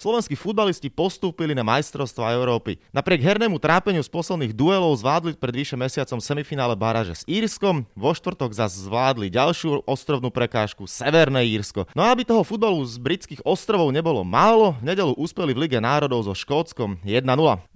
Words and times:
slovenskí 0.00 0.32
futbalisti 0.32 0.88
postúpili 0.88 1.52
na 1.52 1.60
majstrovstva 1.60 2.32
Európy. 2.32 2.80
Napriek 2.88 3.20
hernému 3.20 3.60
trápeniu 3.60 4.00
z 4.00 4.08
posledných 4.08 4.56
duelov 4.56 4.96
zvládli 4.96 5.36
pred 5.36 5.52
vyše 5.52 5.76
mesiacom 5.76 6.16
semifinále 6.16 6.72
baráže 6.72 7.20
s 7.20 7.22
Írskom, 7.28 7.84
vo 7.92 8.10
štvrtok 8.16 8.56
zase 8.56 8.88
zvládli 8.88 9.28
ďalšiu 9.28 9.84
ostrovnú 9.84 10.32
prekážku 10.32 10.88
Severné 10.88 11.44
Írsko. 11.44 11.84
No 11.92 12.00
a 12.00 12.16
aby 12.16 12.24
toho 12.24 12.40
futbalu 12.40 12.80
z 12.88 12.96
britských 12.96 13.44
ostrovov 13.44 13.92
nebolo 13.92 14.24
málo, 14.24 14.80
v 14.80 14.88
nedelu 14.88 15.12
úspeli 15.20 15.52
v 15.52 15.68
Lige 15.68 15.78
národov 15.84 16.24
so 16.24 16.32
Škótskom 16.32 17.04
1-0. 17.04 17.20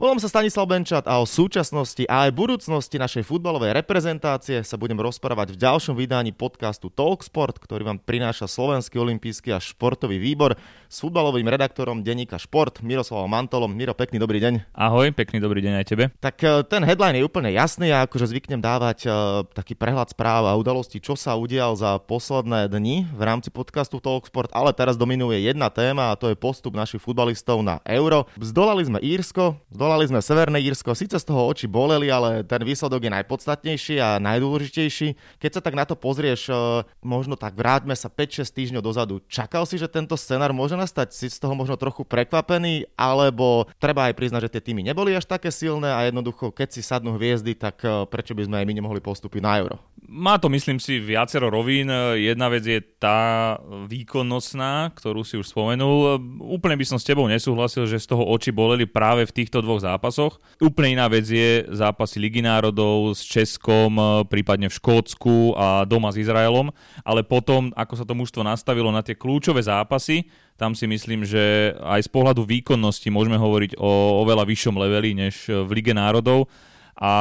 Volám 0.01 0.17
sa 0.17 0.33
Stanislav 0.33 0.65
Benčat 0.65 1.05
a 1.05 1.21
o 1.21 1.29
súčasnosti 1.29 2.09
a 2.09 2.25
aj 2.25 2.33
budúcnosti 2.33 2.97
našej 2.97 3.29
futbalovej 3.29 3.77
reprezentácie 3.77 4.65
sa 4.65 4.81
budem 4.81 4.97
rozprávať 4.97 5.53
v 5.53 5.61
ďalšom 5.61 5.93
vydaní 5.93 6.33
podcastu 6.33 6.89
Talksport, 6.89 7.61
ktorý 7.61 7.85
vám 7.85 7.99
prináša 8.01 8.49
Slovenský 8.49 8.97
olimpijský 8.97 9.53
a 9.53 9.61
športový 9.61 10.17
výbor 10.17 10.57
s 10.95 11.03
futbalovým 11.03 11.51
redaktorom 11.51 12.07
denníka 12.07 12.39
Šport 12.39 12.79
Miroslavom 12.79 13.27
Mantolom. 13.27 13.75
Miro, 13.75 13.99
pekný 13.99 14.23
dobrý 14.23 14.39
deň. 14.39 14.71
Ahoj, 14.71 15.11
pekný 15.11 15.43
dobrý 15.43 15.59
deň 15.59 15.83
aj 15.83 15.87
tebe. 15.91 16.15
Tak 16.23 16.39
e, 16.39 16.63
ten 16.71 16.87
headline 16.87 17.19
je 17.19 17.27
úplne 17.27 17.51
jasný 17.51 17.91
a 17.91 18.07
akože 18.07 18.31
zvyknem 18.31 18.63
dávať 18.63 19.11
uh, 19.11 19.43
taký 19.51 19.75
prehľad 19.75 20.15
správ 20.15 20.47
a 20.47 20.55
udalostí, 20.55 21.03
čo 21.03 21.19
sa 21.19 21.35
udial 21.35 21.75
za 21.75 21.99
posledné 21.99 22.71
dni 22.71 23.11
v 23.11 23.23
rámci 23.27 23.51
podcastu 23.51 23.99
Talksport, 23.99 24.55
ale 24.55 24.71
teraz 24.71 24.95
dominuje 24.95 25.43
jedna 25.43 25.67
téma 25.67 26.15
a 26.15 26.19
to 26.19 26.31
je 26.31 26.39
postup 26.39 26.79
našich 26.79 27.03
futbalistov 27.03 27.67
na 27.67 27.83
Euro. 27.91 28.31
Zdolali 28.39 28.87
sme 28.87 29.03
Írsko, 29.03 29.59
zdolali 29.75 30.07
sme 30.07 30.23
Severné 30.23 30.63
Írsko, 30.63 30.95
síce 30.95 31.19
z 31.19 31.27
toho 31.27 31.43
oči 31.51 31.67
boleli, 31.67 32.07
ale 32.07 32.47
ten 32.47 32.63
výsledok 32.63 33.03
je 33.03 33.15
najpodstatnejší 33.19 33.99
a 33.99 34.23
najdôležitejší. 34.23 35.43
Keď 35.43 35.51
sa 35.59 35.61
tak 35.61 35.75
na 35.75 35.83
to 35.91 35.99
pozrieš, 35.99 36.55
uh, 36.55 36.87
možno 37.03 37.35
tak 37.35 37.59
vráťme 37.59 37.99
sa 37.99 38.07
5-6 38.07 38.47
týždňov 38.47 38.83
dozadu. 38.87 39.19
Čakal 39.27 39.67
si, 39.67 39.75
že 39.75 39.91
tento 39.91 40.15
scenár 40.15 40.55
môže 40.55 40.84
nastať? 40.85 41.17
Si 41.17 41.33
z 41.33 41.41
toho 41.41 41.57
možno 41.57 41.81
trochu 41.81 42.05
prekvapený, 42.05 42.93
alebo 42.95 43.65
treba 43.81 44.13
aj 44.13 44.15
priznať, 44.15 44.47
že 44.47 44.53
tie 44.61 44.63
týmy 44.71 44.85
neboli 44.85 45.17
až 45.17 45.25
také 45.25 45.49
silné 45.49 45.89
a 45.89 46.05
jednoducho, 46.05 46.53
keď 46.53 46.69
si 46.77 46.85
sadnú 46.85 47.17
hviezdy, 47.17 47.57
tak 47.57 47.81
eh, 47.83 48.05
prečo 48.05 48.37
by 48.37 48.45
sme 48.45 48.57
aj 48.61 48.67
my 48.69 48.75
nemohli 48.77 49.01
postúpiť 49.01 49.41
na 49.41 49.57
euro? 49.59 49.81
Má 50.05 50.37
to, 50.37 50.53
myslím 50.53 50.77
si, 50.77 51.01
viacero 51.01 51.49
rovín. 51.49 51.89
Jedna 52.21 52.53
vec 52.53 52.69
je 52.69 52.77
tá 53.01 53.57
výkonnostná, 53.89 54.93
ktorú 54.93 55.25
si 55.25 55.41
už 55.41 55.49
spomenul. 55.49 56.21
Úplne 56.45 56.77
by 56.77 56.85
som 56.85 56.99
s 57.01 57.09
tebou 57.09 57.25
nesúhlasil, 57.25 57.89
že 57.89 57.97
z 57.97 58.13
toho 58.13 58.21
oči 58.21 58.53
boleli 58.53 58.85
práve 58.85 59.25
v 59.25 59.33
týchto 59.33 59.65
dvoch 59.65 59.81
zápasoch. 59.81 60.37
Úplne 60.61 61.01
iná 61.01 61.09
vec 61.09 61.25
je 61.25 61.65
zápasy 61.73 62.21
Ligy 62.21 62.45
národov 62.45 63.17
s 63.17 63.25
Českom, 63.25 63.97
prípadne 64.29 64.69
v 64.69 64.77
Škótsku 64.77 65.57
a 65.57 65.89
doma 65.89 66.13
s 66.13 66.21
Izraelom. 66.21 66.69
Ale 67.01 67.25
potom, 67.25 67.73
ako 67.73 67.95
sa 67.97 68.05
to 68.05 68.13
mužstvo 68.13 68.45
nastavilo 68.45 68.93
na 68.93 69.01
tie 69.01 69.17
kľúčové 69.17 69.65
zápasy, 69.65 70.29
tam 70.61 70.77
si 70.77 70.85
myslím, 70.85 71.25
že 71.25 71.75
aj 71.81 72.07
z 72.07 72.11
pohľadu 72.13 72.45
výkonnosti 72.45 73.09
môžeme 73.09 73.41
hovoriť 73.41 73.81
o 73.81 74.21
oveľa 74.21 74.45
vyššom 74.47 74.77
leveli 74.77 75.17
než 75.17 75.49
v 75.49 75.71
Lige 75.81 75.97
národov 75.97 76.47
a 76.95 77.13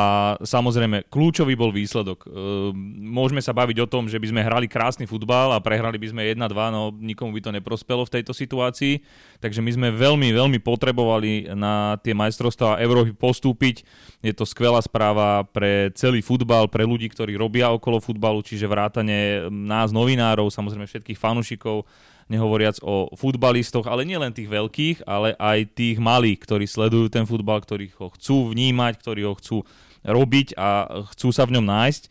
samozrejme 0.46 1.10
kľúčový 1.10 1.58
bol 1.58 1.74
výsledok. 1.74 2.30
Ehm, 2.30 2.78
môžeme 3.10 3.42
sa 3.42 3.58
baviť 3.58 3.82
o 3.82 3.90
tom, 3.90 4.06
že 4.06 4.22
by 4.22 4.30
sme 4.30 4.46
hrali 4.46 4.70
krásny 4.70 5.10
futbal 5.10 5.50
a 5.50 5.58
prehrali 5.58 5.98
by 5.98 6.14
sme 6.14 6.22
1-2, 6.30 6.54
no 6.70 6.94
nikomu 6.94 7.34
by 7.34 7.42
to 7.42 7.50
neprospelo 7.50 8.06
v 8.06 8.14
tejto 8.22 8.38
situácii, 8.38 9.02
takže 9.42 9.66
my 9.66 9.72
sme 9.74 9.88
veľmi, 9.90 10.30
veľmi 10.30 10.60
potrebovali 10.62 11.58
na 11.58 11.98
tie 12.06 12.14
majstrovstvá 12.14 12.86
Európy 12.86 13.18
postúpiť. 13.18 13.82
Je 14.22 14.34
to 14.38 14.46
skvelá 14.46 14.78
správa 14.78 15.42
pre 15.50 15.90
celý 15.98 16.22
futbal, 16.22 16.70
pre 16.70 16.86
ľudí, 16.86 17.10
ktorí 17.10 17.34
robia 17.34 17.74
okolo 17.74 17.98
futbalu, 17.98 18.46
čiže 18.46 18.70
vrátane 18.70 19.50
nás, 19.50 19.90
novinárov, 19.90 20.54
samozrejme 20.54 20.86
všetkých 20.86 21.18
fanúšikov, 21.18 21.90
nehovoriac 22.32 22.80
o 22.84 23.12
futbalistoch, 23.14 23.88
ale 23.88 24.08
nielen 24.08 24.32
tých 24.32 24.48
veľkých, 24.48 25.08
ale 25.08 25.36
aj 25.40 25.76
tých 25.76 25.98
malých, 26.00 26.40
ktorí 26.44 26.66
sledujú 26.68 27.12
ten 27.12 27.28
futbal, 27.28 27.64
ktorí 27.64 27.92
ho 28.00 28.12
chcú 28.14 28.52
vnímať, 28.56 28.94
ktorí 29.00 29.22
ho 29.28 29.34
chcú 29.36 29.68
robiť 30.04 30.60
a 30.60 31.02
chcú 31.16 31.32
sa 31.32 31.48
v 31.48 31.60
ňom 31.60 31.66
nájsť. 31.66 32.04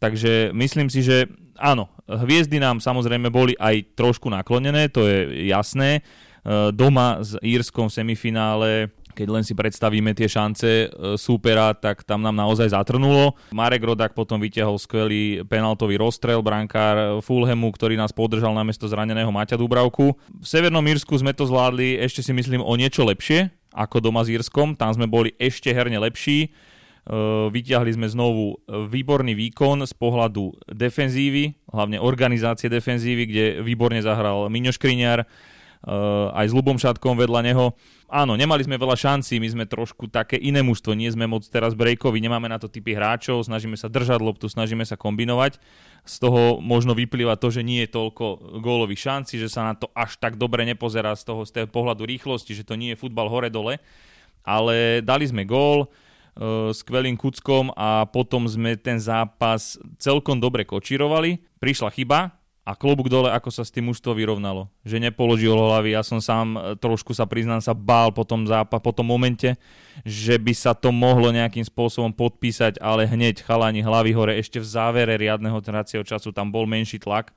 Takže 0.00 0.54
myslím 0.56 0.88
si, 0.88 1.04
že 1.04 1.28
áno, 1.60 1.92
hviezdy 2.08 2.56
nám 2.56 2.80
samozrejme 2.80 3.28
boli 3.28 3.52
aj 3.60 3.94
trošku 3.98 4.32
naklonené, 4.32 4.88
to 4.88 5.04
je 5.04 5.46
jasné. 5.52 6.00
E, 6.00 6.72
doma 6.72 7.20
s 7.20 7.36
Írskom 7.44 7.92
v 7.92 7.96
semifinále 8.00 8.70
keď 9.20 9.28
len 9.28 9.44
si 9.44 9.52
predstavíme 9.52 10.16
tie 10.16 10.24
šance 10.24 10.64
e, 10.64 10.86
súpera, 11.20 11.76
tak 11.76 12.08
tam 12.08 12.24
nám 12.24 12.40
naozaj 12.40 12.72
zatrnulo. 12.72 13.36
Marek 13.52 13.84
Rodak 13.84 14.16
potom 14.16 14.40
vyťahol 14.40 14.80
skvelý 14.80 15.44
penaltový 15.44 16.00
rozstrel, 16.00 16.40
brankár 16.40 17.20
Fulhamu, 17.20 17.68
ktorý 17.68 18.00
nás 18.00 18.16
podržal 18.16 18.56
na 18.56 18.64
mesto 18.64 18.88
zraneného 18.88 19.28
Maťa 19.28 19.60
Dubravku. 19.60 20.16
V 20.16 20.46
Severnom 20.48 20.80
Írsku 20.88 21.12
sme 21.20 21.36
to 21.36 21.44
zvládli 21.44 22.00
ešte 22.00 22.24
si 22.24 22.32
myslím 22.32 22.64
o 22.64 22.72
niečo 22.80 23.04
lepšie 23.04 23.52
ako 23.76 24.02
doma 24.02 24.24
s 24.26 24.32
Írskom, 24.32 24.74
tam 24.74 24.90
sme 24.90 25.06
boli 25.06 25.30
ešte 25.38 25.68
herne 25.70 26.00
lepší. 26.00 26.48
E, 26.48 26.48
vyťahli 27.52 27.92
sme 27.92 28.08
znovu 28.08 28.56
výborný 28.66 29.36
výkon 29.36 29.84
z 29.84 29.92
pohľadu 30.00 30.56
defenzívy, 30.64 31.60
hlavne 31.68 32.00
organizácie 32.00 32.72
defenzívy, 32.72 33.22
kde 33.28 33.44
výborne 33.60 34.00
zahral 34.00 34.48
Miňo 34.48 34.72
Škriňar, 34.72 35.28
aj 36.36 36.44
s 36.44 36.52
Lubom 36.52 36.76
Šatkom 36.76 37.16
vedľa 37.16 37.40
neho. 37.40 37.72
Áno, 38.10 38.36
nemali 38.36 38.60
sme 38.60 38.76
veľa 38.76 38.98
šancí, 38.98 39.40
my 39.40 39.48
sme 39.48 39.64
trošku 39.64 40.10
také 40.12 40.36
iné 40.36 40.60
mužstvo, 40.60 40.92
nie 40.92 41.08
sme 41.08 41.24
moc 41.24 41.46
teraz 41.46 41.72
breakovi, 41.72 42.20
nemáme 42.20 42.50
na 42.50 42.60
to 42.60 42.68
typy 42.68 42.92
hráčov, 42.92 43.46
snažíme 43.46 43.78
sa 43.78 43.88
držať 43.88 44.20
loptu, 44.20 44.50
snažíme 44.50 44.84
sa 44.84 45.00
kombinovať. 45.00 45.56
Z 46.04 46.16
toho 46.20 46.58
možno 46.60 46.92
vyplýva 46.92 47.38
to, 47.40 47.48
že 47.48 47.64
nie 47.64 47.86
je 47.86 47.94
toľko 47.96 48.58
gólových 48.60 49.08
šancí, 49.08 49.40
že 49.40 49.48
sa 49.48 49.72
na 49.72 49.74
to 49.78 49.88
až 49.96 50.20
tak 50.20 50.36
dobre 50.36 50.66
nepozerá 50.68 51.16
z 51.16 51.22
toho, 51.32 51.46
z 51.46 51.54
toho 51.54 51.70
pohľadu 51.70 52.04
rýchlosti, 52.04 52.52
že 52.52 52.66
to 52.66 52.76
nie 52.76 52.92
je 52.92 53.00
futbal 53.00 53.30
hore-dole. 53.30 53.80
Ale 54.44 55.04
dali 55.06 55.24
sme 55.28 55.46
gól, 55.46 55.86
eh, 55.86 56.74
skvelým 56.74 57.14
kuckom 57.14 57.72
a 57.72 58.04
potom 58.10 58.44
sme 58.50 58.74
ten 58.74 58.98
zápas 58.98 59.78
celkom 60.02 60.42
dobre 60.42 60.66
kočírovali. 60.66 61.40
Prišla 61.62 61.88
chyba, 61.94 62.39
a 62.70 62.78
klobúk 62.78 63.10
dole, 63.10 63.26
ako 63.34 63.50
sa 63.50 63.66
s 63.66 63.74
tým 63.74 63.90
mužstvo 63.90 64.14
vyrovnalo. 64.14 64.70
Že 64.86 65.10
nepoložil 65.10 65.50
hlavy, 65.50 65.98
ja 65.98 66.06
som 66.06 66.22
sám 66.22 66.54
e, 66.54 66.58
trošku 66.78 67.10
sa 67.10 67.26
priznám 67.26 67.58
sa 67.58 67.74
bál 67.74 68.14
po 68.14 68.22
tom, 68.22 68.46
zápa, 68.46 68.78
po 68.78 68.94
tom 68.94 69.10
momente, 69.10 69.58
že 70.06 70.38
by 70.38 70.54
sa 70.54 70.70
to 70.70 70.94
mohlo 70.94 71.34
nejakým 71.34 71.66
spôsobom 71.66 72.14
podpísať, 72.14 72.78
ale 72.78 73.10
hneď 73.10 73.42
chalani 73.42 73.82
hlavy 73.82 74.14
hore, 74.14 74.38
ešte 74.38 74.62
v 74.62 74.70
závere 74.70 75.18
riadneho 75.18 75.58
tracieho 75.58 76.06
času 76.06 76.30
tam 76.30 76.54
bol 76.54 76.62
menší 76.70 77.02
tlak. 77.02 77.34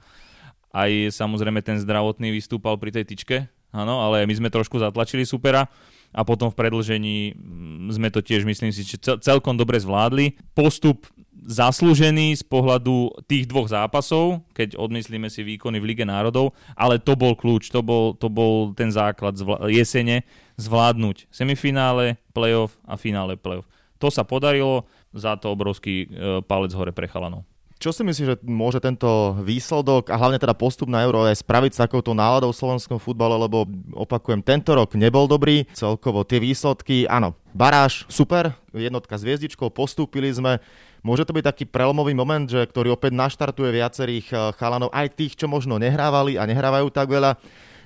Aj 0.69 0.89
samozrejme 1.09 1.65
ten 1.65 1.81
zdravotný 1.81 2.29
vystúpal 2.29 2.77
pri 2.77 2.93
tej 2.93 3.09
tyčke, 3.09 3.49
áno, 3.73 4.05
ale 4.05 4.29
my 4.29 4.33
sme 4.37 4.53
trošku 4.53 4.77
zatlačili 4.77 5.25
supera 5.25 5.65
a 6.13 6.21
potom 6.21 6.53
v 6.53 6.57
predlžení 6.61 7.17
mm, 7.33 7.89
sme 7.89 8.13
to 8.13 8.21
tiež, 8.21 8.45
myslím 8.45 8.69
si, 8.69 8.85
celkom 9.01 9.57
dobre 9.57 9.81
zvládli. 9.81 10.37
Postup 10.53 11.09
zaslúžený 11.43 12.39
z 12.39 12.43
pohľadu 12.47 13.23
tých 13.27 13.47
dvoch 13.47 13.67
zápasov, 13.67 14.43
keď 14.55 14.79
odmyslíme 14.79 15.27
si 15.27 15.43
výkony 15.43 15.79
v 15.83 15.87
Lige 15.93 16.05
národov, 16.07 16.55
ale 16.73 16.99
to 16.99 17.13
bol 17.13 17.35
kľúč, 17.35 17.69
to 17.69 17.83
bol, 17.83 18.15
to 18.15 18.31
bol 18.31 18.71
ten 18.73 18.89
základ 18.89 19.35
zvla- 19.35 19.67
jesene 19.67 20.23
zvládnuť 20.55 21.27
semifinále, 21.29 22.19
playoff 22.31 22.79
a 22.87 22.95
finále 22.95 23.35
playoff. 23.35 23.67
To 23.99 24.11
sa 24.11 24.27
podarilo, 24.27 24.87
za 25.13 25.37
to 25.37 25.53
obrovský 25.53 25.95
e, 26.03 26.07
palec 26.43 26.73
hore 26.73 26.91
pre 26.91 27.05
chalanov. 27.07 27.45
Čo 27.83 27.91
si 27.91 27.99
myslíš, 28.07 28.27
že 28.31 28.37
môže 28.47 28.79
tento 28.79 29.35
výsledok 29.43 30.07
a 30.07 30.15
hlavne 30.15 30.39
teda 30.39 30.55
postup 30.55 30.87
na 30.87 31.03
Euro 31.03 31.27
aj 31.27 31.43
spraviť 31.43 31.71
s 31.75 31.83
takouto 31.83 32.15
náladou 32.15 32.55
v 32.55 32.59
slovenskom 32.63 32.95
futbale, 32.95 33.35
lebo 33.35 33.67
opakujem, 33.91 34.39
tento 34.39 34.71
rok 34.71 34.95
nebol 34.95 35.27
dobrý, 35.27 35.67
celkovo 35.75 36.23
tie 36.23 36.39
výsledky, 36.39 37.03
áno, 37.11 37.35
baráž, 37.51 38.07
super, 38.07 38.55
jednotka 38.71 39.19
s 39.19 39.27
hviezdičkou, 39.27 39.67
postúpili 39.67 40.31
sme, 40.31 40.63
Môže 41.03 41.27
to 41.27 41.35
byť 41.35 41.43
taký 41.43 41.63
prelomový 41.67 42.15
moment, 42.15 42.47
že, 42.47 42.63
ktorý 42.63 42.95
opäť 42.95 43.11
naštartuje 43.11 43.75
viacerých 43.75 44.27
eh, 44.31 44.39
chalanov, 44.55 44.87
aj 44.95 45.11
tých, 45.19 45.35
čo 45.35 45.51
možno 45.51 45.75
nehrávali 45.75 46.39
a 46.39 46.47
nehrávajú 46.47 46.87
tak 46.95 47.11
veľa, 47.11 47.35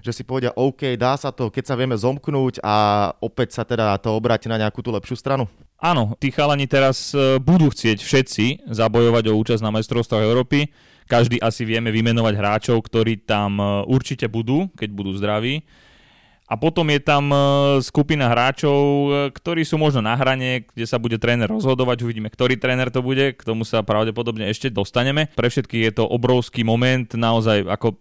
že 0.06 0.14
si 0.14 0.22
povedia, 0.22 0.54
OK, 0.54 0.94
dá 0.94 1.18
sa 1.18 1.34
to, 1.34 1.50
keď 1.50 1.74
sa 1.74 1.76
vieme 1.76 1.98
zomknúť 1.98 2.62
a 2.62 3.10
opäť 3.18 3.58
sa 3.58 3.66
teda 3.66 3.98
to 3.98 4.14
obráti 4.14 4.46
na 4.46 4.62
nejakú 4.62 4.86
tú 4.86 4.94
lepšiu 4.94 5.18
stranu? 5.18 5.50
Áno, 5.82 6.14
tí 6.22 6.30
chalani 6.30 6.70
teraz 6.70 7.10
eh, 7.18 7.42
budú 7.42 7.74
chcieť 7.74 7.98
všetci 8.06 8.70
zabojovať 8.70 9.34
o 9.34 9.38
účasť 9.42 9.66
na 9.66 9.74
majstrovstvách 9.74 10.22
Európy. 10.22 10.70
Každý 11.10 11.42
asi 11.42 11.66
vieme 11.66 11.90
vymenovať 11.90 12.34
hráčov, 12.38 12.86
ktorí 12.86 13.26
tam 13.26 13.58
eh, 13.58 13.66
určite 13.90 14.30
budú, 14.30 14.70
keď 14.78 14.90
budú 14.94 15.18
zdraví 15.18 15.66
a 16.48 16.56
potom 16.56 16.88
je 16.88 17.04
tam 17.04 17.28
e, 17.28 17.38
skupina 17.84 18.32
hráčov, 18.32 18.80
e, 18.80 19.08
ktorí 19.36 19.68
sú 19.68 19.76
možno 19.76 20.00
na 20.00 20.16
hrane, 20.16 20.64
kde 20.72 20.88
sa 20.88 20.96
bude 20.96 21.20
tréner 21.20 21.52
rozhodovať, 21.52 22.08
uvidíme, 22.08 22.32
ktorý 22.32 22.56
tréner 22.56 22.88
to 22.88 23.04
bude, 23.04 23.36
k 23.36 23.42
tomu 23.44 23.68
sa 23.68 23.84
pravdepodobne 23.84 24.48
ešte 24.48 24.72
dostaneme. 24.72 25.28
Pre 25.36 25.52
všetkých 25.52 25.92
je 25.92 25.94
to 26.00 26.08
obrovský 26.08 26.64
moment, 26.64 27.12
naozaj 27.12 27.68
ako 27.68 28.00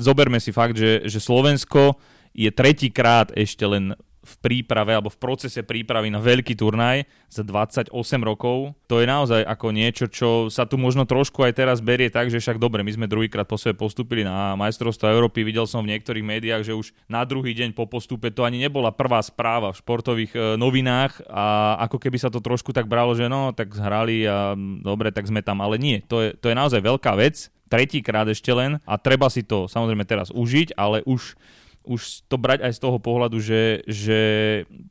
zoberme 0.00 0.40
si 0.40 0.56
fakt, 0.56 0.80
že, 0.80 1.04
že 1.04 1.20
Slovensko 1.20 2.00
je 2.32 2.48
tretíkrát 2.48 3.28
ešte 3.36 3.68
len 3.68 3.92
v 4.22 4.34
príprave 4.38 4.94
alebo 4.94 5.10
v 5.10 5.18
procese 5.18 5.66
prípravy 5.66 6.06
na 6.06 6.22
veľký 6.22 6.54
turnaj 6.54 7.02
za 7.26 7.42
28 7.42 7.90
rokov. 8.22 8.78
To 8.86 9.02
je 9.02 9.06
naozaj 9.10 9.42
ako 9.42 9.66
niečo, 9.74 10.06
čo 10.06 10.46
sa 10.46 10.62
tu 10.62 10.78
možno 10.78 11.02
trošku 11.02 11.42
aj 11.42 11.58
teraz 11.58 11.82
berie 11.82 12.06
tak, 12.06 12.30
že 12.30 12.38
však 12.38 12.62
dobre, 12.62 12.86
my 12.86 12.92
sme 12.94 13.10
druhýkrát 13.10 13.44
po 13.50 13.58
sebe 13.58 13.74
postupili 13.74 14.22
na 14.22 14.54
majstrovstvo 14.54 15.10
Európy. 15.10 15.42
Videl 15.42 15.66
som 15.66 15.82
v 15.82 15.98
niektorých 15.98 16.22
médiách, 16.22 16.62
že 16.62 16.78
už 16.78 16.94
na 17.10 17.26
druhý 17.26 17.50
deň 17.50 17.74
po 17.74 17.90
postupe 17.90 18.30
to 18.30 18.46
ani 18.46 18.62
nebola 18.62 18.94
prvá 18.94 19.18
správa 19.18 19.74
v 19.74 19.80
športových 19.82 20.32
e, 20.32 20.40
novinách 20.54 21.26
a 21.26 21.76
ako 21.90 21.98
keby 21.98 22.16
sa 22.22 22.30
to 22.30 22.38
trošku 22.38 22.70
tak 22.70 22.86
bralo, 22.86 23.18
že 23.18 23.26
no, 23.26 23.50
tak 23.50 23.74
zhrali 23.74 24.22
a 24.22 24.54
dobre, 24.80 25.10
tak 25.10 25.26
sme 25.26 25.42
tam. 25.42 25.58
Ale 25.66 25.82
nie, 25.82 25.98
to 26.06 26.22
je, 26.22 26.28
to 26.38 26.46
je 26.46 26.54
naozaj 26.54 26.78
veľká 26.78 27.18
vec 27.18 27.50
tretíkrát 27.72 28.28
ešte 28.28 28.52
len 28.52 28.76
a 28.84 29.00
treba 29.00 29.32
si 29.32 29.40
to 29.40 29.64
samozrejme 29.64 30.04
teraz 30.04 30.28
užiť, 30.28 30.76
ale 30.76 31.00
už 31.08 31.40
už 31.82 32.26
to 32.30 32.36
brať 32.38 32.66
aj 32.66 32.72
z 32.78 32.82
toho 32.82 32.98
pohľadu, 33.02 33.38
že, 33.42 33.82
že 33.90 34.20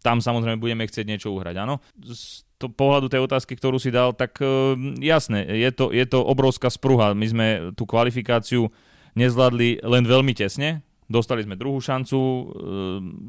tam 0.04 0.20
samozrejme 0.20 0.60
budeme 0.60 0.88
chcieť 0.88 1.06
niečo 1.08 1.32
uhrať. 1.32 1.56
Áno, 1.64 1.80
z 2.00 2.44
to 2.62 2.70
pohľadu 2.70 3.10
tej 3.10 3.26
otázky, 3.26 3.58
ktorú 3.58 3.82
si 3.82 3.90
dal, 3.90 4.14
tak 4.14 4.38
uh, 4.38 4.78
jasné, 5.02 5.50
je 5.50 5.72
to, 5.74 5.90
je 5.90 6.06
to 6.06 6.22
obrovská 6.22 6.70
spruha. 6.70 7.18
My 7.18 7.26
sme 7.26 7.48
tú 7.74 7.90
kvalifikáciu 7.90 8.70
nezvládli 9.18 9.82
len 9.82 10.04
veľmi 10.06 10.38
tesne, 10.38 10.86
Dostali 11.12 11.44
sme 11.44 11.60
druhú 11.60 11.84
šancu, 11.84 12.16
e, 12.18 12.44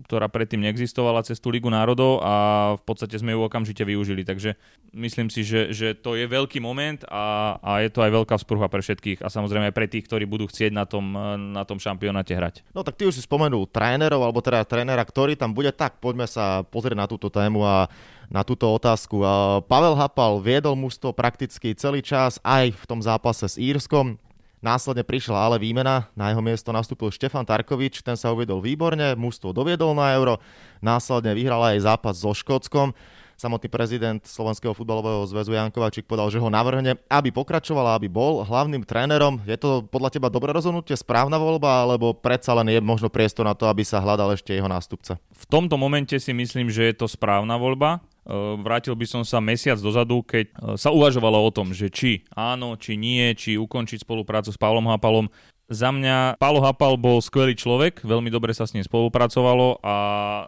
ktorá 0.06 0.30
predtým 0.30 0.62
neexistovala 0.62 1.26
cez 1.26 1.42
tú 1.42 1.50
Ligu 1.50 1.66
národov 1.66 2.22
a 2.22 2.34
v 2.78 2.82
podstate 2.86 3.18
sme 3.18 3.34
ju 3.34 3.42
okamžite 3.42 3.82
využili. 3.82 4.22
Takže 4.22 4.54
myslím 4.94 5.26
si, 5.26 5.42
že, 5.42 5.74
že 5.74 5.98
to 5.98 6.14
je 6.14 6.30
veľký 6.30 6.62
moment 6.62 7.02
a, 7.10 7.58
a 7.58 7.82
je 7.82 7.90
to 7.90 8.06
aj 8.06 8.14
veľká 8.22 8.38
sprúha 8.38 8.70
pre 8.70 8.86
všetkých 8.86 9.26
a 9.26 9.28
samozrejme 9.28 9.68
aj 9.68 9.74
pre 9.74 9.90
tých, 9.90 10.06
ktorí 10.06 10.30
budú 10.30 10.46
chcieť 10.46 10.70
na 10.70 10.86
tom, 10.86 11.10
na 11.50 11.66
tom 11.66 11.82
šampionáte 11.82 12.30
hrať. 12.30 12.62
No 12.70 12.86
tak 12.86 12.94
ty 12.94 13.10
už 13.10 13.18
si 13.18 13.26
spomenul 13.26 13.66
trénerov, 13.66 14.22
alebo 14.22 14.38
teda 14.38 14.62
trénera, 14.62 15.02
ktorý 15.02 15.34
tam 15.34 15.50
bude, 15.50 15.74
tak 15.74 15.98
poďme 15.98 16.30
sa 16.30 16.62
pozrieť 16.62 16.96
na 16.96 17.10
túto 17.10 17.26
tému 17.34 17.66
a 17.66 17.90
na 18.30 18.46
túto 18.46 18.70
otázku. 18.70 19.20
Pavel 19.66 19.98
Hapal 19.98 20.40
viedol 20.40 20.78
mužstvo 20.78 21.12
prakticky 21.12 21.74
celý 21.74 22.00
čas 22.00 22.38
aj 22.46 22.72
v 22.72 22.84
tom 22.86 23.02
zápase 23.02 23.44
s 23.44 23.60
Írskom. 23.60 24.16
Následne 24.62 25.02
prišla 25.02 25.34
ale 25.34 25.58
výmena, 25.58 26.06
na 26.14 26.30
jeho 26.30 26.38
miesto 26.38 26.70
nastúpil 26.70 27.10
Štefan 27.10 27.42
Tarkovič, 27.42 27.98
ten 27.98 28.14
sa 28.14 28.30
uvedol 28.30 28.62
výborne, 28.62 29.18
mužstvo 29.18 29.50
doviedol 29.50 29.90
na 29.98 30.14
euro, 30.14 30.38
následne 30.78 31.34
vyhral 31.34 31.58
aj 31.66 31.82
zápas 31.82 32.22
so 32.22 32.30
Škótskom. 32.30 32.94
Samotný 33.42 33.66
prezident 33.74 34.22
Slovenského 34.22 34.70
futbalového 34.70 35.26
zväzu 35.26 35.50
Jan 35.50 35.74
Kovačík 35.74 36.06
povedal, 36.06 36.30
že 36.30 36.38
ho 36.38 36.46
navrhne, 36.46 36.94
aby 37.10 37.34
pokračoval, 37.34 37.98
aby 37.98 38.06
bol 38.06 38.46
hlavným 38.46 38.86
trénerom. 38.86 39.42
Je 39.42 39.58
to 39.58 39.82
podľa 39.82 40.14
teba 40.14 40.30
dobré 40.30 40.54
rozhodnutie, 40.54 40.94
správna 40.94 41.42
voľba, 41.42 41.82
alebo 41.82 42.14
predsa 42.14 42.54
len 42.54 42.70
je 42.70 42.78
možno 42.78 43.10
priestor 43.10 43.42
na 43.42 43.58
to, 43.58 43.66
aby 43.66 43.82
sa 43.82 43.98
hľadal 43.98 44.38
ešte 44.38 44.54
jeho 44.54 44.70
nástupca? 44.70 45.18
V 45.34 45.44
tomto 45.50 45.74
momente 45.74 46.14
si 46.22 46.30
myslím, 46.30 46.70
že 46.70 46.86
je 46.86 47.02
to 47.02 47.10
správna 47.10 47.58
voľba. 47.58 47.98
Ehm, 48.22 48.62
vrátil 48.62 48.94
by 48.94 49.06
som 49.10 49.22
sa 49.26 49.42
mesiac 49.42 49.74
dozadu, 49.82 50.22
keď 50.22 50.46
e, 50.46 50.52
sa 50.78 50.94
uvažovalo 50.94 51.42
o 51.42 51.50
tom, 51.50 51.74
že 51.74 51.90
či 51.90 52.22
áno, 52.38 52.78
či 52.78 52.94
nie, 52.94 53.34
či 53.34 53.58
ukončiť 53.58 54.06
spoluprácu 54.06 54.54
s 54.54 54.58
Pavlom 54.58 54.86
Hapalom. 54.86 55.26
Za 55.72 55.88
mňa 55.88 56.36
Paolo 56.36 56.60
Hapal 56.60 57.00
bol 57.00 57.24
skvelý 57.24 57.56
človek, 57.56 58.04
veľmi 58.04 58.28
dobre 58.28 58.52
sa 58.52 58.68
s 58.68 58.76
ním 58.76 58.84
spolupracovalo 58.84 59.80
a, 59.80 59.96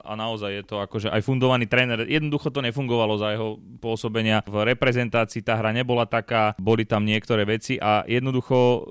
a 0.05 0.12
naozaj 0.12 0.50
je 0.53 0.65
to 0.69 0.76
akože 0.85 1.09
aj 1.09 1.25
fundovaný 1.25 1.65
tréner. 1.65 2.05
Jednoducho 2.05 2.53
to 2.53 2.61
nefungovalo 2.61 3.17
za 3.17 3.32
jeho 3.32 3.56
pôsobenia. 3.81 4.44
V 4.44 4.69
reprezentácii 4.69 5.41
tá 5.41 5.56
hra 5.56 5.73
nebola 5.73 6.05
taká, 6.05 6.53
boli 6.61 6.85
tam 6.85 7.09
niektoré 7.09 7.49
veci 7.49 7.81
a 7.81 8.05
jednoducho 8.05 8.85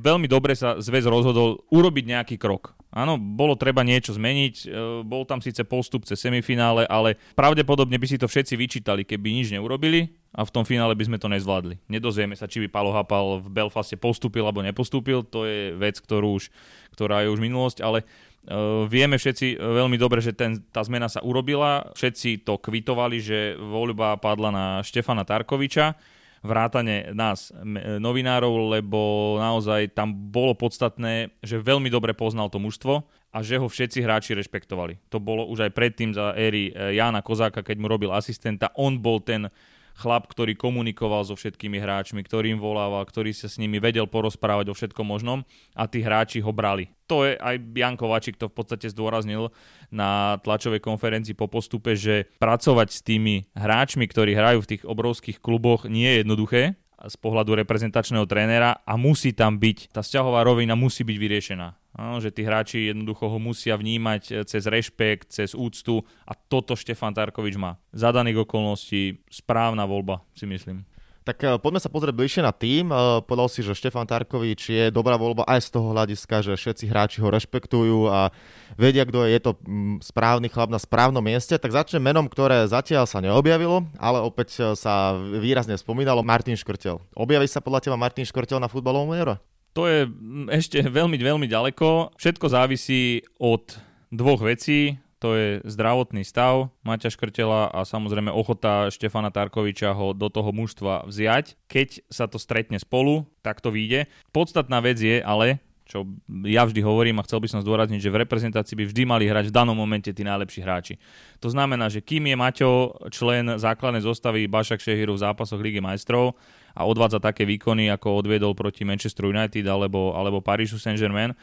veľmi 0.00 0.30
dobre 0.30 0.54
sa 0.54 0.78
zväz 0.78 1.10
rozhodol 1.10 1.66
urobiť 1.74 2.04
nejaký 2.06 2.36
krok. 2.38 2.79
Áno, 2.90 3.14
bolo 3.22 3.54
treba 3.54 3.86
niečo 3.86 4.10
zmeniť, 4.18 4.54
e, 4.66 4.68
bol 5.06 5.22
tam 5.22 5.38
síce 5.38 5.62
postup 5.62 6.02
cez 6.02 6.18
semifinále, 6.18 6.82
ale 6.90 7.14
pravdepodobne 7.38 7.94
by 7.94 8.06
si 8.10 8.18
to 8.18 8.26
všetci 8.26 8.58
vyčítali, 8.58 9.06
keby 9.06 9.30
nič 9.30 9.54
neurobili 9.54 10.10
a 10.34 10.42
v 10.42 10.50
tom 10.50 10.66
finále 10.66 10.98
by 10.98 11.06
sme 11.06 11.22
to 11.22 11.30
nezvládli. 11.30 11.78
Nedozvieme 11.86 12.34
sa, 12.34 12.50
či 12.50 12.66
by 12.66 12.68
Palo 12.70 12.90
Hapal 12.90 13.46
v 13.46 13.48
Belfaste 13.50 13.94
postúpil 13.94 14.42
alebo 14.42 14.66
nepostúpil, 14.66 15.22
to 15.22 15.46
je 15.46 15.70
vec, 15.78 16.02
ktorú 16.02 16.42
už, 16.42 16.50
ktorá 16.98 17.22
je 17.22 17.30
už 17.30 17.38
minulosť, 17.38 17.78
ale 17.78 18.02
uh, 18.02 18.86
vieme 18.90 19.18
všetci 19.18 19.58
veľmi 19.58 19.94
dobre, 19.94 20.18
že 20.18 20.34
ten, 20.34 20.58
tá 20.70 20.82
zmena 20.82 21.06
sa 21.06 21.22
urobila, 21.22 21.94
všetci 21.94 22.42
to 22.42 22.58
kvitovali, 22.58 23.22
že 23.22 23.58
voľba 23.58 24.18
padla 24.18 24.50
na 24.50 24.66
Štefana 24.82 25.22
Tarkoviča, 25.22 25.94
vrátane 26.40 27.12
nás, 27.12 27.52
novinárov, 28.00 28.72
lebo 28.80 29.00
naozaj 29.36 29.92
tam 29.92 30.12
bolo 30.12 30.56
podstatné, 30.56 31.36
že 31.44 31.60
veľmi 31.60 31.92
dobre 31.92 32.16
poznal 32.16 32.48
to 32.48 32.56
mužstvo 32.56 33.04
a 33.30 33.38
že 33.44 33.60
ho 33.60 33.68
všetci 33.68 34.00
hráči 34.02 34.32
rešpektovali. 34.34 34.98
To 35.12 35.20
bolo 35.20 35.46
už 35.46 35.70
aj 35.70 35.72
predtým 35.76 36.10
za 36.16 36.34
éry 36.34 36.72
e, 36.72 36.96
Jána 36.98 37.22
Kozáka, 37.22 37.62
keď 37.62 37.76
mu 37.78 37.86
robil 37.86 38.10
asistenta. 38.10 38.74
On 38.74 38.98
bol 38.98 39.22
ten 39.22 39.52
chlap, 39.96 40.30
ktorý 40.30 40.54
komunikoval 40.54 41.26
so 41.26 41.34
všetkými 41.34 41.80
hráčmi, 41.80 42.20
ktorým 42.22 42.60
volával, 42.60 43.02
ktorý 43.06 43.34
sa 43.34 43.50
s 43.50 43.58
nimi 43.58 43.82
vedel 43.82 44.06
porozprávať 44.06 44.70
o 44.70 44.74
všetkom 44.76 45.06
možnom 45.06 45.42
a 45.72 45.88
tí 45.88 46.04
hráči 46.04 46.44
ho 46.44 46.52
brali. 46.52 46.92
To 47.10 47.26
je 47.26 47.34
aj 47.34 47.58
Jan 47.74 47.98
Kovačik 47.98 48.38
to 48.38 48.46
v 48.46 48.54
podstate 48.54 48.86
zdôraznil 48.86 49.50
na 49.90 50.38
tlačovej 50.46 50.78
konferencii 50.78 51.34
po 51.34 51.50
postupe, 51.50 51.98
že 51.98 52.30
pracovať 52.38 52.88
s 52.94 53.00
tými 53.02 53.50
hráčmi, 53.58 54.06
ktorí 54.06 54.38
hrajú 54.38 54.62
v 54.62 54.70
tých 54.76 54.82
obrovských 54.86 55.42
kluboch 55.42 55.90
nie 55.90 56.06
je 56.06 56.18
jednoduché 56.22 56.62
z 57.00 57.16
pohľadu 57.16 57.56
reprezentačného 57.64 58.28
trénera 58.28 58.84
a 58.84 58.94
musí 59.00 59.32
tam 59.32 59.56
byť, 59.56 59.96
tá 59.96 60.04
vzťahová 60.04 60.44
rovina 60.44 60.76
musí 60.76 61.00
byť 61.00 61.16
vyriešená. 61.16 61.79
Že 62.00 62.30
tí 62.32 62.42
hráči 62.42 62.78
jednoducho 62.88 63.28
ho 63.28 63.36
musia 63.36 63.76
vnímať 63.76 64.22
e, 64.32 64.32
cez 64.48 64.64
rešpekt, 64.64 65.36
cez 65.36 65.52
úctu 65.52 66.00
a 66.24 66.32
toto 66.32 66.72
Štefan 66.72 67.12
Tarkovič 67.12 67.60
má. 67.60 67.76
Za 67.92 68.08
daných 68.08 68.48
okolností 68.48 69.20
správna 69.28 69.84
voľba, 69.84 70.24
si 70.32 70.48
myslím. 70.48 70.88
Tak 71.20 71.36
e, 71.44 71.60
poďme 71.60 71.84
sa 71.84 71.92
pozrieť 71.92 72.16
bližšie 72.16 72.42
na 72.42 72.56
tým. 72.56 72.88
E, 72.88 73.20
povedal 73.28 73.52
si, 73.52 73.60
že 73.60 73.76
Štefan 73.76 74.08
Tarkovič 74.08 74.72
je 74.72 74.84
dobrá 74.88 75.20
voľba 75.20 75.44
aj 75.44 75.68
z 75.68 75.68
toho 75.76 75.92
hľadiska, 75.92 76.40
že 76.40 76.56
všetci 76.56 76.88
hráči 76.88 77.20
ho 77.20 77.28
rešpektujú 77.28 78.08
a 78.08 78.32
vedia, 78.80 79.04
kto 79.04 79.28
je. 79.28 79.36
Je 79.36 79.40
to 79.44 79.52
správny 80.00 80.48
chlap 80.48 80.72
na 80.72 80.80
správnom 80.80 81.20
mieste. 81.20 81.52
Tak 81.52 81.68
začnem 81.68 82.00
menom, 82.00 82.24
ktoré 82.24 82.64
zatiaľ 82.64 83.04
sa 83.04 83.20
neobjavilo, 83.20 83.84
ale 84.00 84.24
opäť 84.24 84.72
sa 84.72 85.20
výrazne 85.20 85.76
spomínalo. 85.76 86.24
Martin 86.24 86.56
Škrtel. 86.56 86.96
Objaví 87.12 87.44
sa 87.44 87.60
podľa 87.60 87.84
teba 87.84 88.00
Martin 88.00 88.24
Škrtel 88.24 88.56
na 88.56 88.72
futbalovom 88.72 89.12
euro? 89.12 89.36
To 89.74 89.86
je 89.86 90.10
ešte 90.50 90.82
veľmi, 90.98 91.16
veľmi 91.18 91.46
ďaleko. 91.46 92.16
Všetko 92.18 92.46
závisí 92.50 93.22
od 93.38 93.78
dvoch 94.10 94.42
vecí. 94.42 94.98
To 95.20 95.36
je 95.36 95.60
zdravotný 95.68 96.24
stav 96.24 96.72
Maťa 96.80 97.12
Škrtela 97.12 97.68
a 97.68 97.84
samozrejme 97.84 98.32
ochota 98.32 98.88
Štefana 98.88 99.28
Tarkoviča 99.28 99.92
ho 99.92 100.16
do 100.16 100.32
toho 100.32 100.48
mužstva 100.48 101.04
vziať. 101.04 101.60
Keď 101.68 102.08
sa 102.08 102.24
to 102.24 102.40
stretne 102.40 102.80
spolu, 102.80 103.28
tak 103.44 103.60
to 103.60 103.68
vyjde. 103.68 104.08
Podstatná 104.32 104.80
vec 104.80 104.96
je 104.96 105.20
ale, 105.20 105.60
čo 105.90 106.06
ja 106.46 106.62
vždy 106.62 106.78
hovorím 106.86 107.18
a 107.18 107.26
chcel 107.26 107.42
by 107.42 107.50
som 107.50 107.60
zdôrazniť, 107.66 107.98
že 107.98 108.14
v 108.14 108.22
reprezentácii 108.22 108.78
by 108.78 108.84
vždy 108.86 109.02
mali 109.10 109.26
hrať 109.26 109.50
v 109.50 109.56
danom 109.58 109.74
momente 109.74 110.14
tí 110.14 110.22
najlepší 110.22 110.62
hráči. 110.62 110.94
To 111.42 111.50
znamená, 111.50 111.90
že 111.90 111.98
kým 111.98 112.30
je 112.30 112.36
Maťo 112.38 112.70
člen 113.10 113.58
základnej 113.58 114.06
zostavy 114.06 114.46
Bašak 114.46 114.78
Šehiru 114.78 115.18
v 115.18 115.22
zápasoch 115.26 115.58
Ligy 115.58 115.82
majstrov, 115.82 116.38
a 116.74 116.86
odvádza 116.86 117.18
také 117.18 117.42
výkony, 117.42 117.90
ako 117.90 118.22
odviedol 118.22 118.54
proti 118.54 118.86
Manchester 118.86 119.26
United 119.26 119.66
alebo, 119.66 120.14
alebo 120.14 120.38
Parisu 120.38 120.78
Saint-Germain, 120.78 121.34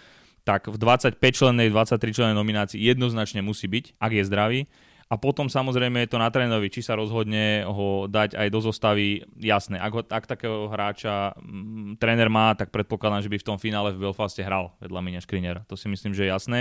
tak 0.47 0.71
v 0.71 0.79
25 0.79 1.19
člennej, 1.19 1.67
23 1.67 2.15
člennej 2.15 2.37
nominácii 2.37 2.79
jednoznačne 2.79 3.43
musí 3.43 3.67
byť, 3.67 3.99
ak 3.99 4.11
je 4.15 4.23
zdravý. 4.23 4.59
A 5.07 5.15
potom 5.15 5.47
samozrejme 5.47 6.03
je 6.03 6.11
to 6.11 6.19
na 6.19 6.27
trénovi, 6.27 6.67
či 6.67 6.83
sa 6.83 6.99
rozhodne 6.99 7.63
ho 7.63 8.11
dať 8.11 8.35
aj 8.35 8.47
do 8.51 8.59
zostavy. 8.59 9.23
Jasné, 9.39 9.79
ak, 9.79 9.91
ho, 9.95 10.01
ak 10.03 10.27
takého 10.27 10.67
hráča 10.67 11.31
m, 11.39 11.95
mm, 11.95 12.03
tréner 12.03 12.27
má, 12.27 12.51
tak 12.59 12.75
predpokladám, 12.75 13.23
že 13.23 13.31
by 13.31 13.39
v 13.39 13.47
tom 13.47 13.55
finále 13.55 13.95
v 13.95 14.03
Belfaste 14.03 14.43
hral 14.43 14.75
vedľa 14.83 14.99
Miňa 14.99 15.23
Škriniera. 15.23 15.63
To 15.71 15.79
si 15.79 15.87
myslím, 15.87 16.11
že 16.11 16.27
je 16.27 16.33
jasné. 16.35 16.59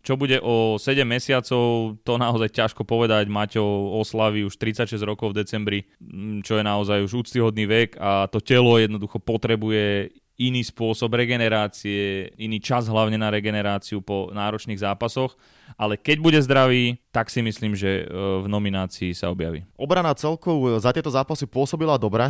Čo 0.00 0.16
bude 0.16 0.40
o 0.40 0.80
7 0.80 1.04
mesiacov, 1.04 1.98
to 2.00 2.12
naozaj 2.16 2.48
ťažko 2.48 2.86
povedať. 2.86 3.28
Maťo 3.28 3.64
oslaví 4.00 4.46
už 4.46 4.56
36 4.56 4.96
rokov 5.04 5.36
v 5.36 5.44
decembri, 5.44 5.78
mm, 6.00 6.48
čo 6.48 6.56
je 6.56 6.64
naozaj 6.64 7.04
už 7.04 7.28
úctyhodný 7.28 7.68
vek 7.68 8.00
a 8.00 8.24
to 8.32 8.40
telo 8.40 8.80
jednoducho 8.80 9.20
potrebuje 9.20 10.16
iný 10.36 10.60
spôsob 10.68 11.16
regenerácie, 11.16 12.32
iný 12.36 12.60
čas 12.60 12.86
hlavne 12.86 13.16
na 13.16 13.32
regeneráciu 13.32 14.04
po 14.04 14.28
náročných 14.36 14.80
zápasoch, 14.80 15.32
ale 15.80 15.96
keď 15.96 16.16
bude 16.20 16.40
zdravý, 16.44 17.00
tak 17.10 17.32
si 17.32 17.40
myslím, 17.40 17.72
že 17.72 18.04
e, 18.04 18.14
v 18.44 18.46
nominácii 18.46 19.16
sa 19.16 19.32
objaví. 19.32 19.64
Obrana 19.80 20.12
celkov 20.12 20.78
za 20.78 20.92
tieto 20.92 21.08
zápasy 21.08 21.48
pôsobila 21.48 21.96
dobre. 21.96 22.28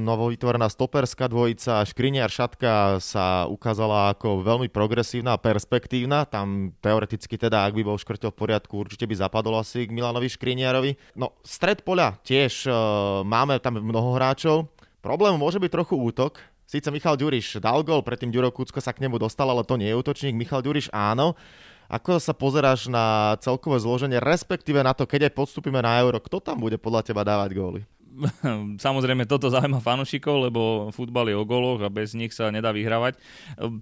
Novo 0.00 0.32
vytvorená 0.32 0.66
stoperská 0.72 1.28
dvojica 1.28 1.84
Škriniar 1.84 2.32
Šatka 2.32 2.98
sa 2.98 3.44
ukázala 3.46 4.16
ako 4.16 4.42
veľmi 4.42 4.72
progresívna 4.72 5.36
a 5.36 5.42
perspektívna. 5.42 6.24
Tam 6.24 6.72
teoreticky 6.80 7.36
teda, 7.36 7.68
ak 7.68 7.76
by 7.76 7.82
bol 7.84 8.00
škrtel 8.00 8.32
v 8.32 8.40
poriadku, 8.40 8.80
určite 8.80 9.04
by 9.04 9.14
zapadol 9.20 9.60
asi 9.60 9.84
k 9.84 9.94
Milanovi 9.94 10.32
Škriniarovi. 10.32 10.96
No, 11.20 11.36
stred 11.44 11.84
poľa 11.84 12.16
tiež 12.24 12.66
e, 12.66 12.72
máme 13.22 13.60
tam 13.60 13.78
mnoho 13.78 14.16
hráčov. 14.16 14.72
Problém 15.04 15.36
môže 15.36 15.60
byť 15.60 15.68
trochu 15.68 16.00
útok, 16.00 16.40
Síce 16.64 16.88
Michal 16.88 17.20
Ďuriš 17.20 17.60
dal 17.60 17.84
gol, 17.84 18.00
predtým 18.00 18.32
Ďuro 18.32 18.48
Kucko 18.48 18.80
sa 18.80 18.96
k 18.96 19.04
nemu 19.04 19.20
dostal, 19.20 19.48
ale 19.48 19.64
to 19.68 19.76
nie 19.76 19.92
je 19.92 19.98
útočník. 20.00 20.36
Michal 20.36 20.64
Ďuriš 20.64 20.88
áno. 20.90 21.36
Ako 21.92 22.16
sa 22.16 22.32
pozeráš 22.32 22.88
na 22.88 23.36
celkové 23.44 23.76
zloženie, 23.76 24.16
respektíve 24.16 24.80
na 24.80 24.96
to, 24.96 25.04
keď 25.04 25.28
aj 25.28 25.36
podstúpime 25.36 25.84
na 25.84 26.00
euro, 26.00 26.16
kto 26.16 26.40
tam 26.40 26.56
bude 26.56 26.80
podľa 26.80 27.04
teba 27.04 27.20
dávať 27.28 27.52
góly? 27.52 27.80
Samozrejme, 28.86 29.26
toto 29.26 29.50
zaujíma 29.50 29.82
fanúšikov, 29.82 30.48
lebo 30.48 30.88
futbal 30.94 31.28
je 31.30 31.36
o 31.36 31.44
goloch 31.44 31.82
a 31.82 31.90
bez 31.90 32.14
nich 32.14 32.30
sa 32.30 32.48
nedá 32.48 32.70
vyhrávať. 32.70 33.18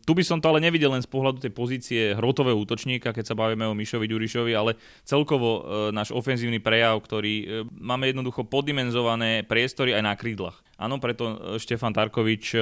Tu 0.03 0.13
by 0.13 0.25
som 0.25 0.41
to 0.41 0.49
ale 0.49 0.65
nevidel 0.65 0.93
len 0.93 1.05
z 1.05 1.11
pohľadu 1.11 1.39
tej 1.45 1.53
pozície 1.53 2.17
hrotového 2.17 2.57
útočníka, 2.57 3.13
keď 3.13 3.25
sa 3.33 3.39
bavíme 3.39 3.69
o 3.69 3.77
Mišovi 3.77 4.09
Ďurišovi, 4.09 4.53
ale 4.57 4.81
celkovo 5.05 5.49
e, 5.49 5.63
náš 5.93 6.11
ofenzívny 6.17 6.59
prejav, 6.65 6.97
ktorý 7.05 7.35
e, 7.37 7.47
máme 7.77 8.09
jednoducho 8.09 8.49
poddimenzované 8.49 9.45
priestory 9.45 9.93
aj 9.93 10.03
na 10.03 10.15
krídlach. 10.17 10.62
Áno, 10.81 10.97
preto 10.99 11.25
e, 11.25 11.37
Štefan 11.61 11.93
Tarkovič 11.93 12.57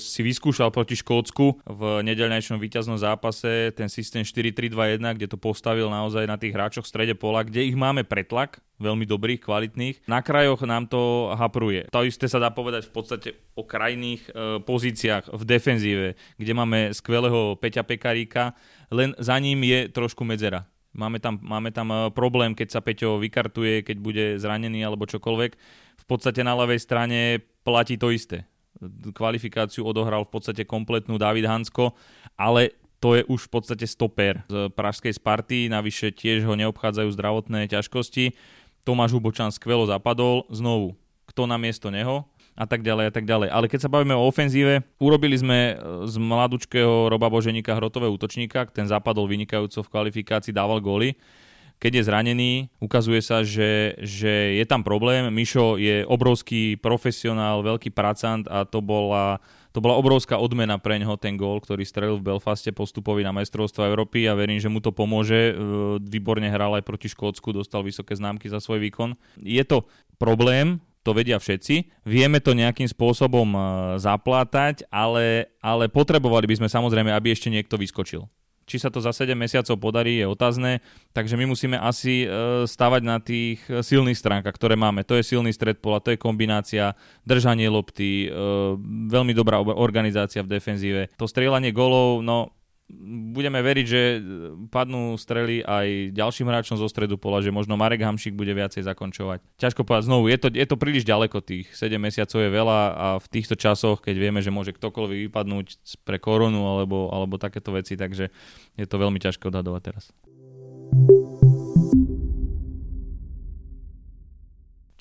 si 0.00 0.20
vyskúšal 0.20 0.68
proti 0.70 0.96
Škótsku 0.98 1.64
v 1.64 1.82
nedeľnejšom 2.04 2.60
víťaznom 2.60 3.00
zápase 3.00 3.72
ten 3.74 3.88
systém 3.88 4.22
4-3-2-1, 4.22 5.00
kde 5.16 5.26
to 5.30 5.38
postavil 5.40 5.88
naozaj 5.88 6.24
na 6.28 6.36
tých 6.40 6.54
hráčoch 6.54 6.86
v 6.86 6.92
strede 6.92 7.14
pola, 7.16 7.42
kde 7.42 7.66
ich 7.66 7.76
máme 7.76 8.04
pretlak, 8.04 8.64
veľmi 8.82 9.06
dobrých, 9.06 9.40
kvalitných. 9.42 9.96
Na 10.10 10.20
krajoch 10.20 10.62
nám 10.66 10.90
to 10.90 11.32
hapruje. 11.38 11.86
To 11.94 12.02
isté 12.02 12.26
sa 12.26 12.42
dá 12.42 12.50
povedať 12.50 12.90
v 12.90 12.92
podstate 12.92 13.28
o 13.54 13.62
krajných 13.62 14.22
e, 14.26 14.30
pozíciách 14.62 15.30
v 15.30 15.42
defenzíve, 15.46 16.08
kde 16.38 16.52
máme 16.52 16.90
skvelého 16.90 17.54
Peťa 17.58 17.86
Pekaríka, 17.86 18.58
len 18.90 19.14
za 19.18 19.38
ním 19.38 19.62
je 19.62 19.88
trošku 19.90 20.26
medzera. 20.26 20.66
Máme 20.94 21.18
tam, 21.18 21.38
máme 21.42 21.70
tam 21.70 21.90
e, 21.90 21.96
problém, 22.10 22.54
keď 22.54 22.68
sa 22.78 22.80
Peťo 22.82 23.22
vykartuje, 23.22 23.86
keď 23.86 23.96
bude 23.98 24.24
zranený 24.38 24.82
alebo 24.82 25.06
čokoľvek. 25.06 25.52
V 25.94 26.04
podstate 26.06 26.42
na 26.42 26.58
ľavej 26.58 26.80
strane 26.82 27.18
platí 27.64 27.98
to 27.98 28.12
isté. 28.12 28.44
Kvalifikáciu 29.16 29.82
odohral 29.82 30.28
v 30.28 30.32
podstate 30.36 30.62
kompletnú 30.68 31.16
David 31.16 31.48
Hansko, 31.48 31.96
ale 32.36 32.76
to 33.00 33.16
je 33.16 33.22
už 33.28 33.48
v 33.48 33.52
podstate 33.52 33.84
stoper 33.88 34.44
z 34.48 34.68
pražskej 34.72 35.16
Sparty, 35.16 35.72
navyše 35.72 36.12
tiež 36.12 36.44
ho 36.44 36.54
neobchádzajú 36.56 37.08
zdravotné 37.12 37.68
ťažkosti 37.68 38.36
Tomáš 38.84 39.16
Hubočan 39.16 39.48
skvelo 39.48 39.88
zapadol, 39.88 40.44
znovu, 40.52 40.92
kto 41.24 41.48
na 41.48 41.56
miesto 41.56 41.88
neho 41.88 42.28
a 42.54 42.68
tak 42.68 42.86
ďalej 42.86 43.10
a 43.10 43.12
tak 43.12 43.24
ďalej. 43.26 43.48
Ale 43.50 43.66
keď 43.66 43.88
sa 43.88 43.90
bavíme 43.90 44.14
o 44.14 44.28
ofenzíve, 44.28 44.84
urobili 45.02 45.34
sme 45.34 45.74
e, 45.74 46.06
z 46.06 46.14
mladúčkého 46.20 47.10
Roba 47.10 47.26
Boženíka 47.26 47.74
hrotového 47.74 48.14
útočníka, 48.14 48.68
ten 48.70 48.86
zapadol 48.86 49.26
vynikajúco 49.26 49.82
v 49.82 49.90
kvalifikácii, 49.90 50.54
dával 50.54 50.78
góly. 50.78 51.18
Keď 51.84 52.00
je 52.00 52.06
zranený, 52.08 52.52
ukazuje 52.80 53.20
sa, 53.20 53.44
že, 53.44 53.92
že 54.00 54.56
je 54.56 54.64
tam 54.64 54.80
problém. 54.80 55.28
Mišo 55.28 55.76
je 55.76 56.00
obrovský 56.08 56.80
profesionál, 56.80 57.60
veľký 57.60 57.92
pracant 57.92 58.48
a 58.48 58.64
to 58.64 58.80
bola 58.80 59.36
to 59.74 59.82
bola 59.82 59.98
obrovská 59.98 60.38
odmena 60.38 60.78
pre 60.78 61.02
ňoho 61.02 61.18
ten 61.18 61.34
gól, 61.34 61.58
ktorý 61.58 61.82
strelil 61.82 62.22
v 62.22 62.30
Belfaste 62.30 62.70
postupovi 62.70 63.26
na 63.26 63.34
majstrovstvo 63.34 63.82
Európy 63.82 64.22
a 64.30 64.38
verím, 64.38 64.62
že 64.62 64.70
mu 64.70 64.78
to 64.78 64.94
pomôže. 64.94 65.50
E, 65.50 65.52
výborne 65.98 66.46
hral 66.46 66.78
aj 66.78 66.86
proti 66.86 67.10
Škótsku, 67.10 67.50
dostal 67.50 67.82
vysoké 67.82 68.14
známky 68.14 68.46
za 68.46 68.62
svoj 68.62 68.78
výkon. 68.78 69.18
Je 69.42 69.60
to 69.66 69.82
problém, 70.14 70.78
to 71.02 71.10
vedia 71.10 71.42
všetci. 71.42 72.06
Vieme 72.06 72.38
to 72.38 72.54
nejakým 72.54 72.86
spôsobom 72.86 73.50
e, 73.50 73.60
zaplátať, 73.98 74.86
ale, 74.94 75.50
ale 75.58 75.90
potrebovali 75.90 76.46
by 76.46 76.62
sme 76.62 76.68
samozrejme, 76.70 77.10
aby 77.10 77.34
ešte 77.34 77.50
niekto 77.50 77.74
vyskočil. 77.74 78.30
Či 78.64 78.80
sa 78.80 78.88
to 78.88 78.98
za 78.98 79.12
7 79.12 79.36
mesiacov 79.36 79.76
podarí, 79.76 80.18
je 80.18 80.26
otázne, 80.26 80.80
takže 81.12 81.36
my 81.36 81.44
musíme 81.44 81.76
asi 81.76 82.24
e, 82.24 82.28
stavať 82.64 83.02
na 83.04 83.20
tých 83.20 83.60
silných 83.68 84.16
stránkach, 84.16 84.56
ktoré 84.56 84.74
máme. 84.74 85.04
To 85.04 85.14
je 85.20 85.24
silný 85.24 85.52
stred 85.52 85.78
pola, 85.84 86.00
to 86.00 86.16
je 86.16 86.18
kombinácia, 86.18 86.96
držanie 87.28 87.68
lopty, 87.68 88.26
e, 88.26 88.38
veľmi 89.12 89.36
dobrá 89.36 89.60
organizácia 89.60 90.40
v 90.40 90.56
defenzíve. 90.56 91.12
To 91.20 91.28
strieľanie 91.28 91.70
golov, 91.76 92.24
no 92.24 92.63
budeme 93.34 93.58
veriť, 93.60 93.86
že 93.86 94.00
padnú 94.70 95.18
strely 95.18 95.66
aj 95.66 96.14
ďalším 96.14 96.46
hráčom 96.48 96.76
zo 96.78 96.86
stredu 96.86 97.18
pola, 97.18 97.42
že 97.42 97.50
možno 97.50 97.74
Marek 97.74 98.06
Hamšik 98.06 98.38
bude 98.38 98.54
viacej 98.54 98.86
zakončovať. 98.86 99.42
Ťažko 99.58 99.82
povedať 99.82 100.06
znovu, 100.08 100.30
je 100.30 100.38
to, 100.38 100.48
je 100.54 100.66
to 100.66 100.76
príliš 100.78 101.04
ďaleko, 101.04 101.42
tých 101.42 101.68
7 101.74 101.98
mesiacov 101.98 102.38
je 102.38 102.50
veľa 102.50 102.78
a 102.94 103.06
v 103.18 103.26
týchto 103.28 103.58
časoch, 103.58 104.00
keď 104.00 104.16
vieme, 104.16 104.40
že 104.40 104.54
môže 104.54 104.72
ktokoľvek 104.72 105.28
vypadnúť 105.28 105.66
pre 106.06 106.22
koronu 106.22 106.64
alebo, 106.64 107.10
alebo 107.10 107.36
takéto 107.36 107.74
veci, 107.74 107.98
takže 107.98 108.30
je 108.78 108.86
to 108.86 108.96
veľmi 108.96 109.18
ťažké 109.18 109.50
odhadovať 109.50 109.82
teraz. 109.82 110.04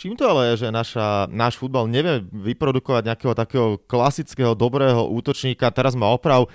Čím 0.04 0.20
to 0.20 0.28
ale 0.28 0.52
je, 0.52 0.68
že 0.68 0.74
naša, 0.74 1.32
náš 1.32 1.56
futbal 1.56 1.88
nevie 1.88 2.20
vyprodukovať 2.28 3.08
nejakého 3.08 3.34
takého 3.40 3.68
klasického 3.88 4.52
dobrého 4.52 5.08
útočníka? 5.08 5.72
Teraz 5.72 5.96
má 5.96 6.12
oprav, 6.12 6.52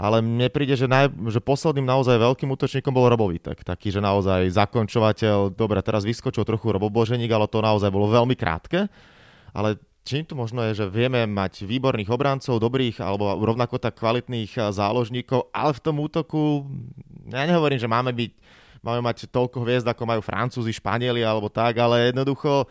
ale 0.00 0.24
mne 0.24 0.48
príde, 0.48 0.72
že, 0.80 0.88
naj, 0.88 1.12
že 1.28 1.44
posledným 1.44 1.84
naozaj 1.84 2.16
veľkým 2.16 2.48
útočníkom 2.48 2.88
bol 2.88 3.12
Robovitek. 3.12 3.60
Taký, 3.60 3.92
že 3.92 4.00
naozaj 4.00 4.48
zakončovateľ, 4.48 5.52
dobre, 5.52 5.76
teraz 5.84 6.08
vyskočil 6.08 6.48
trochu 6.48 6.72
Roboboženík, 6.72 7.28
ale 7.28 7.44
to 7.44 7.60
naozaj 7.60 7.92
bolo 7.92 8.08
veľmi 8.08 8.32
krátke. 8.32 8.88
Ale 9.52 9.76
čím 10.08 10.24
to 10.24 10.32
možno 10.32 10.64
je, 10.72 10.80
že 10.80 10.86
vieme 10.88 11.28
mať 11.28 11.68
výborných 11.68 12.08
obrancov, 12.08 12.64
dobrých 12.64 12.96
alebo 13.04 13.36
rovnako 13.44 13.76
tak 13.76 14.00
kvalitných 14.00 14.56
eh, 14.56 14.72
záložníkov, 14.72 15.52
ale 15.52 15.76
v 15.76 15.84
tom 15.84 16.00
útoku, 16.00 16.64
ja 17.28 17.44
nehovorím, 17.44 17.76
že 17.76 17.90
máme 17.90 18.16
byť 18.16 18.32
máme 18.80 19.04
mať 19.04 19.28
toľko 19.28 19.60
hviezd, 19.60 19.84
ako 19.84 20.08
majú 20.08 20.24
Francúzi, 20.24 20.72
Španieli 20.72 21.20
alebo 21.20 21.52
tak, 21.52 21.76
ale 21.76 22.08
jednoducho 22.08 22.64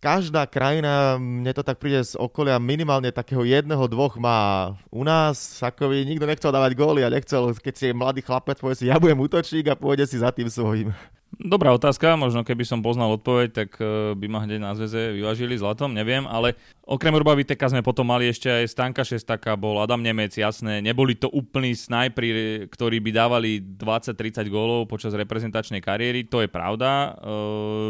každá 0.00 0.48
krajina, 0.48 1.20
mne 1.20 1.52
to 1.52 1.60
tak 1.60 1.76
príde 1.76 2.00
z 2.00 2.16
okolia, 2.16 2.56
minimálne 2.56 3.12
takého 3.12 3.44
jedného, 3.44 3.84
dvoch 3.84 4.16
má 4.16 4.72
u 4.88 5.04
nás, 5.04 5.60
ako 5.60 5.92
by 5.92 6.08
nikto 6.08 6.24
nechcel 6.24 6.50
dávať 6.50 6.72
góly 6.72 7.04
a 7.04 7.12
nechcel, 7.12 7.52
keď 7.52 7.74
si 7.76 7.84
je 7.92 7.94
mladý 7.94 8.24
chlapec, 8.24 8.56
povie 8.56 8.80
si, 8.80 8.88
ja 8.88 8.96
budem 8.96 9.20
útočník 9.20 9.68
a 9.68 9.76
pôjde 9.76 10.08
si 10.08 10.16
za 10.16 10.32
tým 10.32 10.48
svojím. 10.48 10.96
Dobrá 11.40 11.72
otázka, 11.72 12.20
možno 12.20 12.44
keby 12.44 12.68
som 12.68 12.84
poznal 12.84 13.16
odpoveď, 13.16 13.48
tak 13.64 13.80
eh, 13.80 14.12
by 14.12 14.26
ma 14.28 14.44
hneď 14.44 14.60
na 14.60 14.76
zväze 14.76 15.16
vyvažili 15.16 15.56
zlatom, 15.56 15.88
neviem, 15.88 16.28
ale 16.28 16.52
okrem 16.84 17.16
Urba 17.16 17.32
Viteka 17.32 17.64
sme 17.64 17.80
potom 17.80 18.04
mali 18.04 18.28
ešte 18.28 18.52
aj 18.52 18.68
Stanka 18.68 19.00
Šestaka, 19.00 19.56
bol 19.56 19.80
Adam 19.80 20.04
Nemec, 20.04 20.36
jasné, 20.36 20.84
neboli 20.84 21.16
to 21.16 21.32
úplní 21.32 21.72
snajpri, 21.72 22.68
ktorí 22.68 23.00
by 23.00 23.10
dávali 23.16 23.56
20-30 23.56 24.52
gólov 24.52 24.84
počas 24.92 25.16
reprezentačnej 25.16 25.80
kariéry, 25.80 26.28
to 26.28 26.44
je 26.44 26.48
pravda, 26.52 27.16
e, 27.16 27.32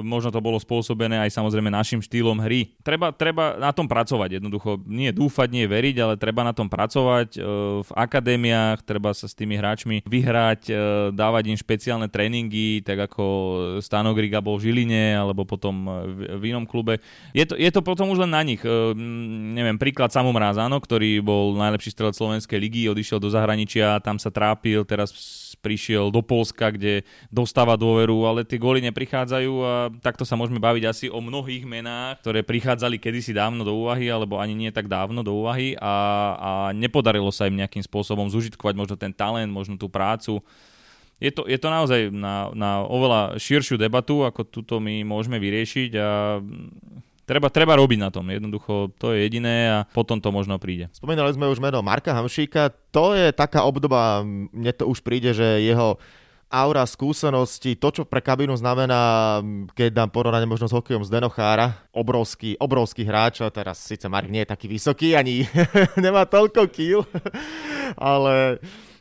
možno 0.06 0.30
to 0.30 0.38
bolo 0.38 0.62
spôsobené 0.62 1.18
aj 1.18 1.34
samozrejme 1.34 1.74
našim 1.74 1.98
štýlom 1.98 2.38
hry. 2.46 2.78
Treba, 2.86 3.10
treba 3.10 3.58
na 3.58 3.74
tom 3.74 3.90
pracovať 3.90 4.38
jednoducho, 4.38 4.78
nie 4.86 5.10
dúfať, 5.10 5.50
nie 5.50 5.66
veriť, 5.66 5.96
ale 5.98 6.14
treba 6.14 6.46
na 6.46 6.54
tom 6.54 6.70
pracovať 6.70 7.34
e, 7.34 7.38
v 7.82 7.90
akadémiách, 7.98 8.86
treba 8.86 9.10
sa 9.10 9.26
s 9.26 9.34
tými 9.34 9.58
hráčmi 9.58 10.06
vyhrať, 10.06 10.70
e, 10.70 10.74
dávať 11.10 11.50
im 11.50 11.58
špeciálne 11.58 12.06
tréningy, 12.06 12.86
tak 12.86 13.10
ako 13.10 13.39
Stano 13.84 14.12
Griga 14.12 14.42
bol 14.42 14.56
v 14.58 14.70
Žiline 14.70 15.16
alebo 15.16 15.44
potom 15.44 15.86
v, 16.06 16.38
v 16.38 16.42
inom 16.52 16.64
klube. 16.68 16.98
Je 17.32 17.44
to, 17.44 17.54
je 17.56 17.70
to 17.72 17.80
potom 17.80 18.12
už 18.12 18.24
len 18.26 18.32
na 18.32 18.42
nich. 18.44 18.60
E, 18.62 18.70
neviem, 19.56 19.76
príklad 19.76 20.12
Samomráz, 20.12 20.60
áno, 20.60 20.78
ktorý 20.78 21.20
bol 21.20 21.56
najlepší 21.56 21.90
strelec 21.94 22.16
Slovenskej 22.16 22.58
ligy, 22.60 22.88
odišiel 22.90 23.18
do 23.18 23.32
zahraničia, 23.32 24.02
tam 24.04 24.20
sa 24.20 24.28
trápil, 24.32 24.84
teraz 24.84 25.12
prišiel 25.60 26.08
do 26.08 26.24
Polska, 26.24 26.72
kde 26.72 27.04
dostáva 27.28 27.76
dôveru, 27.76 28.24
ale 28.24 28.48
tie 28.48 28.56
góly 28.56 28.80
neprichádzajú 28.88 29.52
a 29.60 29.72
takto 30.00 30.24
sa 30.24 30.34
môžeme 30.34 30.58
baviť 30.58 30.84
asi 30.88 31.06
o 31.12 31.20
mnohých 31.20 31.68
menách, 31.68 32.24
ktoré 32.24 32.40
prichádzali 32.40 32.96
kedysi 32.96 33.36
dávno 33.36 33.62
do 33.62 33.76
úvahy, 33.76 34.08
alebo 34.08 34.40
ani 34.40 34.56
nie 34.56 34.72
tak 34.72 34.88
dávno 34.88 35.20
do 35.20 35.36
úvahy 35.36 35.76
a, 35.76 35.94
a 36.34 36.50
nepodarilo 36.72 37.28
sa 37.28 37.46
im 37.46 37.60
nejakým 37.60 37.84
spôsobom 37.84 38.26
zužitkovať 38.32 38.74
možno 38.74 38.96
ten 38.96 39.12
talent, 39.12 39.52
možno 39.52 39.76
tú 39.76 39.86
prácu 39.86 40.40
je 41.20 41.30
to, 41.30 41.44
je 41.44 41.58
to 41.60 41.68
naozaj 41.68 42.00
na, 42.08 42.48
na 42.56 42.80
oveľa 42.80 43.36
širšiu 43.36 43.76
debatu, 43.76 44.24
ako 44.24 44.48
túto 44.48 44.80
my 44.80 45.04
môžeme 45.04 45.36
vyriešiť 45.36 45.90
a 46.00 46.40
treba, 47.28 47.52
treba 47.52 47.76
robiť 47.76 47.98
na 48.00 48.10
tom. 48.10 48.26
Jednoducho 48.26 48.90
to 48.96 49.12
je 49.12 49.28
jediné 49.28 49.68
a 49.68 49.78
potom 49.92 50.18
to 50.18 50.32
možno 50.32 50.56
príde. 50.56 50.88
Spomínali 50.96 51.30
sme 51.36 51.52
už 51.52 51.60
meno 51.60 51.84
Marka 51.84 52.10
Hamšíka. 52.10 52.74
To 52.90 53.12
je 53.12 53.30
taká 53.30 53.62
obdoba, 53.62 54.26
mne 54.26 54.72
to 54.72 54.88
už 54.88 55.04
príde, 55.04 55.30
že 55.36 55.62
jeho 55.62 56.00
aura 56.50 56.82
skúsenosti, 56.82 57.78
to, 57.78 57.94
čo 57.94 58.02
pre 58.02 58.18
kabínu 58.18 58.58
znamená, 58.58 59.38
keď 59.70 60.02
dám 60.02 60.10
porovnanie 60.10 60.50
možno 60.50 60.66
s 60.66 60.74
hokejom 60.74 61.06
z 61.06 61.14
Denochára, 61.14 61.86
obrovský, 61.94 62.58
obrovský 62.58 63.06
hráč, 63.06 63.38
teraz 63.54 63.78
síce 63.86 64.10
Mark 64.10 64.26
nie 64.26 64.42
je 64.42 64.50
taký 64.50 64.66
vysoký, 64.66 65.14
ani 65.14 65.46
nemá 66.04 66.26
toľko 66.26 66.66
kýl, 66.66 67.06
ale 67.94 68.58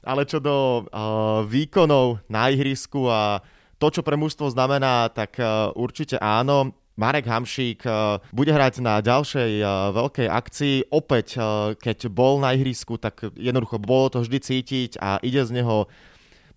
ale 0.10 0.26
čo 0.26 0.42
do 0.42 0.90
uh, 0.90 1.46
výkonov 1.46 2.26
na 2.26 2.50
ihrisku 2.50 3.06
a 3.06 3.46
to, 3.78 3.94
čo 3.94 4.02
pre 4.02 4.18
mužstvo 4.18 4.50
znamená, 4.50 5.14
tak 5.14 5.38
uh, 5.38 5.70
určite 5.78 6.18
áno. 6.18 6.74
Marek 7.00 7.30
Hamšík 7.32 7.86
uh, 7.88 8.20
bude 8.34 8.52
hrať 8.52 8.84
na 8.84 9.00
ďalšej 9.00 9.52
uh, 9.62 9.94
veľkej 9.96 10.28
akcii. 10.28 10.76
Opäť, 10.92 11.38
uh, 11.38 11.78
keď 11.78 12.10
bol 12.12 12.42
na 12.42 12.58
ihrisku, 12.58 12.98
tak 13.00 13.24
jednoducho 13.38 13.80
bolo 13.80 14.12
to 14.12 14.26
vždy 14.26 14.40
cítiť 14.42 14.92
a 15.00 15.22
ide 15.24 15.46
z 15.46 15.62
neho 15.62 15.88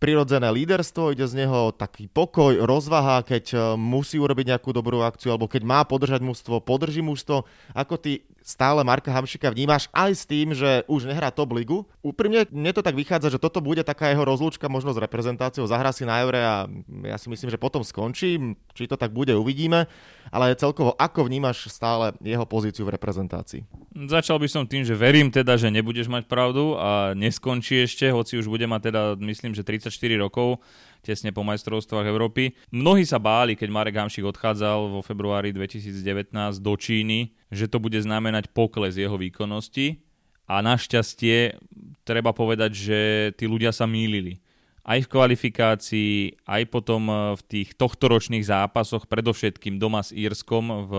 prirodzené 0.03 0.51
líderstvo, 0.51 1.15
ide 1.15 1.23
z 1.31 1.47
neho 1.47 1.71
taký 1.71 2.11
pokoj, 2.11 2.59
rozvaha, 2.59 3.23
keď 3.23 3.79
musí 3.79 4.19
urobiť 4.19 4.51
nejakú 4.51 4.75
dobrú 4.75 4.99
akciu, 4.99 5.31
alebo 5.31 5.47
keď 5.47 5.63
má 5.63 5.87
podržať 5.87 6.27
mužstvo, 6.27 6.59
podrží 6.59 7.07
mužstvo. 7.07 7.47
Ako 7.71 8.03
ty 8.03 8.27
stále 8.43 8.83
Marka 8.83 9.09
Hamšika 9.09 9.49
vnímaš 9.55 9.87
aj 9.95 10.11
s 10.13 10.23
tým, 10.27 10.53
že 10.53 10.83
už 10.91 11.09
nehrá 11.09 11.31
top 11.31 11.55
ligu. 11.55 11.87
Úprimne 12.03 12.45
mne 12.51 12.75
to 12.75 12.83
tak 12.83 12.99
vychádza, 12.99 13.33
že 13.33 13.43
toto 13.43 13.63
bude 13.63 13.81
taká 13.87 14.11
jeho 14.11 14.27
rozlúčka 14.27 14.67
možno 14.67 14.91
s 14.91 14.99
reprezentáciou, 14.99 15.65
zahrá 15.71 15.95
si 15.95 16.03
na 16.03 16.21
Eure 16.21 16.43
a 16.43 16.67
ja 17.07 17.17
si 17.17 17.31
myslím, 17.31 17.49
že 17.49 17.59
potom 17.59 17.87
skončí. 17.87 18.59
Či 18.75 18.91
to 18.91 18.99
tak 18.99 19.15
bude, 19.15 19.33
uvidíme. 19.33 19.87
Ale 20.29 20.59
celkovo, 20.59 20.93
ako 20.99 21.31
vnímaš 21.31 21.71
stále 21.71 22.13
jeho 22.21 22.45
pozíciu 22.45 22.85
v 22.85 22.95
reprezentácii? 22.99 23.63
Začal 23.95 24.43
by 24.43 24.49
som 24.51 24.65
tým, 24.67 24.83
že 24.83 24.99
verím 24.99 25.31
teda, 25.31 25.55
že 25.55 25.71
nebudeš 25.71 26.11
mať 26.11 26.27
pravdu 26.27 26.75
a 26.77 27.13
neskončí 27.15 27.85
ešte, 27.85 28.11
hoci 28.11 28.41
už 28.41 28.51
bude 28.51 28.67
mať 28.67 28.91
teda, 28.91 29.03
myslím, 29.23 29.53
že 29.55 29.63
34 29.63 29.93
rokov 30.19 30.59
tesne 31.03 31.35
po 31.35 31.43
majstrovstvách 31.43 32.07
Európy. 32.07 32.55
Mnohí 32.71 33.03
sa 33.03 33.19
báli, 33.19 33.59
keď 33.59 33.69
Marek 33.71 33.99
Hamšik 33.99 34.27
odchádzal 34.27 34.89
vo 34.89 35.01
februári 35.03 35.51
2019 35.51 36.33
do 36.63 36.75
Číny, 36.79 37.35
že 37.51 37.67
to 37.67 37.83
bude 37.83 37.99
znamenať 37.99 38.51
pokles 38.55 38.95
jeho 38.95 39.19
výkonnosti 39.19 40.01
a 40.47 40.59
našťastie 40.63 41.59
treba 42.03 42.35
povedať, 42.35 42.71
že 42.75 42.99
tí 43.39 43.47
ľudia 43.47 43.71
sa 43.71 43.87
mýlili 43.87 44.42
aj 44.83 45.07
v 45.07 45.11
kvalifikácii, 45.11 46.15
aj 46.43 46.63
potom 46.67 47.07
e, 47.07 47.15
v 47.39 47.43
tých 47.47 47.69
tohtoročných 47.79 48.43
zápasoch, 48.43 49.07
predovšetkým 49.07 49.79
doma 49.79 50.03
s 50.03 50.11
Írskom 50.11 50.91
v 50.91 50.93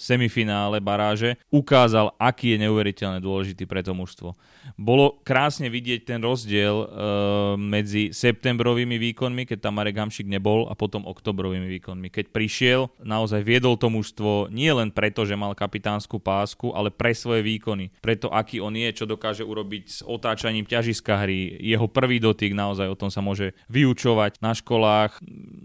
semifinále 0.00 0.80
baráže, 0.80 1.36
ukázal, 1.52 2.16
aký 2.16 2.56
je 2.56 2.64
neuveriteľne 2.64 3.20
dôležitý 3.20 3.68
pre 3.68 3.84
to 3.84 3.92
mužstvo. 3.92 4.32
Bolo 4.80 5.20
krásne 5.24 5.68
vidieť 5.68 6.08
ten 6.08 6.20
rozdiel 6.24 6.84
e, 6.84 6.86
medzi 7.60 8.16
septembrovými 8.16 8.96
výkonmi, 8.96 9.44
keď 9.44 9.68
tam 9.68 9.76
Marek 9.76 10.00
Hamšik 10.00 10.28
nebol, 10.28 10.64
a 10.68 10.74
potom 10.74 11.04
oktobrovými 11.04 11.68
výkonmi. 11.78 12.08
Keď 12.08 12.32
prišiel, 12.32 12.88
naozaj 13.04 13.44
viedol 13.44 13.76
to 13.76 13.92
mužstvo 13.92 14.48
nie 14.48 14.72
len 14.72 14.88
preto, 14.88 15.28
že 15.28 15.36
mal 15.36 15.52
kapitánsku 15.52 16.16
pásku, 16.16 16.72
ale 16.72 16.88
pre 16.88 17.12
svoje 17.12 17.44
výkony. 17.44 17.92
Preto, 18.00 18.32
aký 18.32 18.58
on 18.64 18.72
je, 18.72 18.88
čo 18.92 19.04
dokáže 19.04 19.44
urobiť 19.44 19.82
s 19.88 19.98
otáčaním 20.00 20.64
ťažiska 20.64 21.24
hry. 21.24 21.60
Jeho 21.60 21.86
prvý 21.88 22.18
dotyk 22.18 22.56
naozaj 22.56 22.88
o 22.88 22.96
tom 22.98 23.10
sa 23.12 23.17
môže 23.20 23.54
vyučovať 23.70 24.42
na 24.42 24.54
školách. 24.54 25.18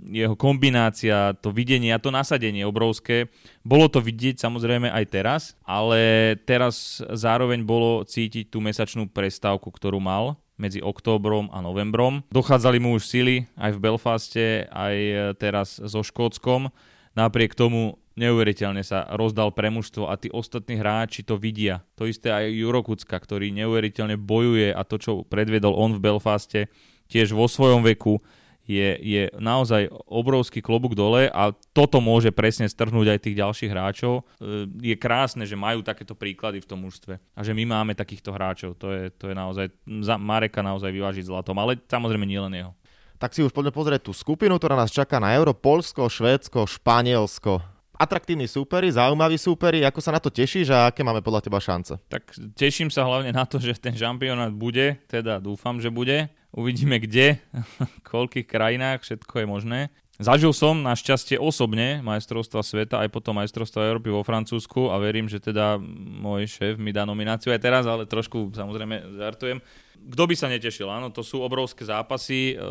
Jeho 0.09 0.35
kombinácia, 0.37 1.33
to 1.39 1.49
videnie 1.49 1.93
a 1.93 2.01
to 2.01 2.13
nasadenie 2.13 2.67
obrovské. 2.67 3.31
Bolo 3.65 3.87
to 3.87 4.03
vidieť 4.03 4.41
samozrejme 4.41 4.91
aj 4.91 5.05
teraz, 5.09 5.41
ale 5.63 6.33
teraz 6.43 7.01
zároveň 7.13 7.63
bolo 7.63 8.03
cítiť 8.03 8.51
tú 8.51 8.61
mesačnú 8.61 9.09
prestávku, 9.09 9.71
ktorú 9.71 9.97
mal 10.03 10.37
medzi 10.53 10.79
októbrom 10.85 11.49
a 11.49 11.65
novembrom. 11.65 12.21
Dochádzali 12.29 12.77
mu 12.77 12.93
už 12.93 13.09
sily 13.09 13.49
aj 13.57 13.71
v 13.73 13.81
Belfaste, 13.81 14.45
aj 14.69 14.95
teraz 15.41 15.81
so 15.81 16.05
Škótskom. 16.05 16.69
Napriek 17.17 17.57
tomu 17.57 17.97
neuveriteľne 18.13 18.85
sa 18.85 19.09
rozdal 19.17 19.53
pre 19.53 19.73
mužstvo 19.73 20.05
a 20.05 20.17
tí 20.17 20.29
ostatní 20.29 20.77
hráči 20.77 21.25
to 21.25 21.37
vidia. 21.37 21.81
To 21.97 22.05
isté 22.05 22.29
aj 22.29 22.53
Juro 22.53 22.85
Kucka, 22.85 23.17
ktorý 23.17 23.49
neuveriteľne 23.53 24.17
bojuje 24.21 24.69
a 24.69 24.81
to, 24.85 25.01
čo 25.01 25.11
predviedol 25.25 25.73
on 25.73 25.97
v 25.97 26.03
Belfaste, 26.09 26.69
tiež 27.13 27.37
vo 27.37 27.45
svojom 27.45 27.85
veku 27.85 28.17
je, 28.63 28.95
je 29.03 29.23
naozaj 29.37 29.91
obrovský 30.07 30.63
klobúk 30.63 30.95
dole 30.95 31.27
a 31.27 31.51
toto 31.75 31.99
môže 31.99 32.31
presne 32.31 32.65
strhnúť 32.65 33.11
aj 33.11 33.19
tých 33.19 33.35
ďalších 33.37 33.71
hráčov. 33.71 34.23
E, 34.39 34.71
je 34.79 34.95
krásne, 34.95 35.43
že 35.43 35.59
majú 35.59 35.83
takéto 35.83 36.15
príklady 36.15 36.63
v 36.63 36.69
tom 36.71 36.79
mužstve 36.81 37.19
a 37.19 37.39
že 37.43 37.51
my 37.51 37.67
máme 37.67 37.91
takýchto 37.93 38.31
hráčov. 38.31 38.79
To 38.79 38.87
je, 38.89 39.11
to 39.13 39.29
je 39.29 39.35
naozaj, 39.35 39.67
za 40.01 40.15
Mareka 40.15 40.63
naozaj 40.63 40.89
vyvážiť 40.89 41.27
zlatom, 41.27 41.59
ale 41.59 41.75
samozrejme 41.85 42.23
nie 42.23 42.39
len 42.39 42.55
jeho. 42.55 42.71
Tak 43.19 43.35
si 43.35 43.43
už 43.43 43.55
poďme 43.55 43.75
pozrieť 43.75 44.07
tú 44.07 44.11
skupinu, 44.15 44.55
ktorá 44.55 44.75
nás 44.75 44.91
čaká 44.91 45.19
na 45.19 45.31
Euro. 45.35 45.55
Polsko, 45.55 46.07
Švédsko, 46.07 46.67
Španielsko 46.67 47.73
atraktívni 47.93 48.49
súperi, 48.49 48.91
zaujímaví 48.91 49.39
súperi, 49.39 49.85
ako 49.85 49.99
sa 50.03 50.11
na 50.11 50.19
to 50.19 50.27
tešíš 50.33 50.73
a 50.73 50.91
aké 50.91 51.05
máme 51.05 51.23
podľa 51.23 51.45
teba 51.45 51.61
šance? 51.63 51.95
Tak 52.11 52.35
teším 52.57 52.91
sa 52.91 53.07
hlavne 53.07 53.31
na 53.31 53.47
to, 53.47 53.61
že 53.61 53.79
ten 53.79 53.95
šampionát 53.95 54.51
bude, 54.51 54.99
teda 55.07 55.39
dúfam, 55.39 55.79
že 55.79 55.87
bude. 55.87 56.27
Uvidíme 56.53 57.01
kde, 57.01 57.41
v 57.97 57.99
koľkých 58.05 58.45
krajinách, 58.45 59.01
všetko 59.01 59.43
je 59.43 59.47
možné. 59.49 59.79
Zažil 60.21 60.53
som 60.53 60.77
našťastie 60.85 61.41
osobne 61.41 61.97
majstrovstva 62.05 62.61
sveta 62.61 63.01
aj 63.01 63.09
potom 63.09 63.33
majstrovstva 63.41 63.89
Európy 63.89 64.13
vo 64.13 64.21
Francúzsku 64.21 64.93
a 64.93 65.01
verím, 65.01 65.25
že 65.25 65.41
teda 65.41 65.81
môj 66.21 66.45
šéf 66.45 66.77
mi 66.77 66.93
dá 66.93 67.01
nomináciu 67.01 67.49
aj 67.49 67.57
teraz, 67.57 67.83
ale 67.89 68.05
trošku 68.05 68.53
samozrejme 68.53 69.17
žartujem. 69.17 69.57
Kto 70.13 70.23
by 70.29 70.35
sa 70.37 70.53
netešil, 70.53 70.85
áno, 70.85 71.09
to 71.09 71.25
sú 71.25 71.41
obrovské 71.41 71.89
zápasy, 71.89 72.53
e, 72.53 72.61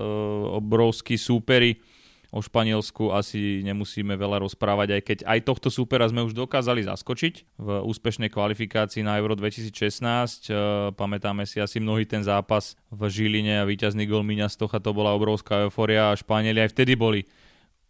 obrovskí 0.55 1.19
súperi 1.19 1.83
O 2.33 2.41
Španielsku 2.41 3.13
asi 3.13 3.61
nemusíme 3.61 4.17
veľa 4.17 4.41
rozprávať, 4.41 4.89
aj 4.97 5.03
keď 5.05 5.19
aj 5.29 5.39
tohto 5.45 5.69
súpera 5.69 6.09
sme 6.09 6.25
už 6.25 6.33
dokázali 6.33 6.81
zaskočiť 6.81 7.61
v 7.61 7.69
úspešnej 7.85 8.33
kvalifikácii 8.33 9.05
na 9.05 9.21
Euro 9.21 9.37
2016. 9.37 10.49
E, 10.49 10.53
pamätáme 10.97 11.45
si 11.45 11.61
asi 11.61 11.77
mnohý 11.77 12.09
ten 12.09 12.25
zápas 12.25 12.73
v 12.89 13.05
Žiline 13.05 13.61
a 13.61 13.69
víťazný 13.69 14.09
gol 14.09 14.25
Miňa 14.25 14.49
Stocha, 14.49 14.81
to 14.81 14.97
bola 14.97 15.13
obrovská 15.13 15.69
euforia 15.69 16.09
a 16.09 16.17
Španieli 16.17 16.65
aj 16.65 16.73
vtedy 16.73 16.97
boli 16.97 17.21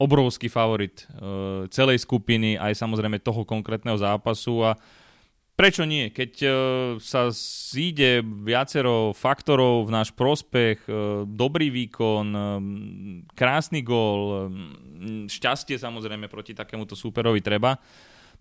obrovský 0.03 0.51
favorit 0.51 1.07
e, 1.07 1.71
celej 1.71 2.03
skupiny, 2.03 2.59
aj 2.59 2.75
samozrejme 2.75 3.23
toho 3.23 3.47
konkrétneho 3.47 3.95
zápasu 3.95 4.67
a 4.67 4.75
Prečo 5.53 5.85
nie? 5.85 6.09
Keď 6.09 6.33
uh, 6.43 6.53
sa 6.97 7.29
zíde 7.73 8.25
viacero 8.25 9.13
faktorov 9.13 9.87
v 9.87 9.95
náš 9.95 10.09
prospech, 10.17 10.89
uh, 10.89 11.29
dobrý 11.29 11.69
výkon, 11.69 12.27
um, 12.33 12.41
krásny 13.37 13.85
gól, 13.85 14.49
šťastie 15.29 15.77
samozrejme 15.77 16.31
proti 16.33 16.57
takémuto 16.57 16.97
súperovi 16.97 17.45
treba, 17.45 17.77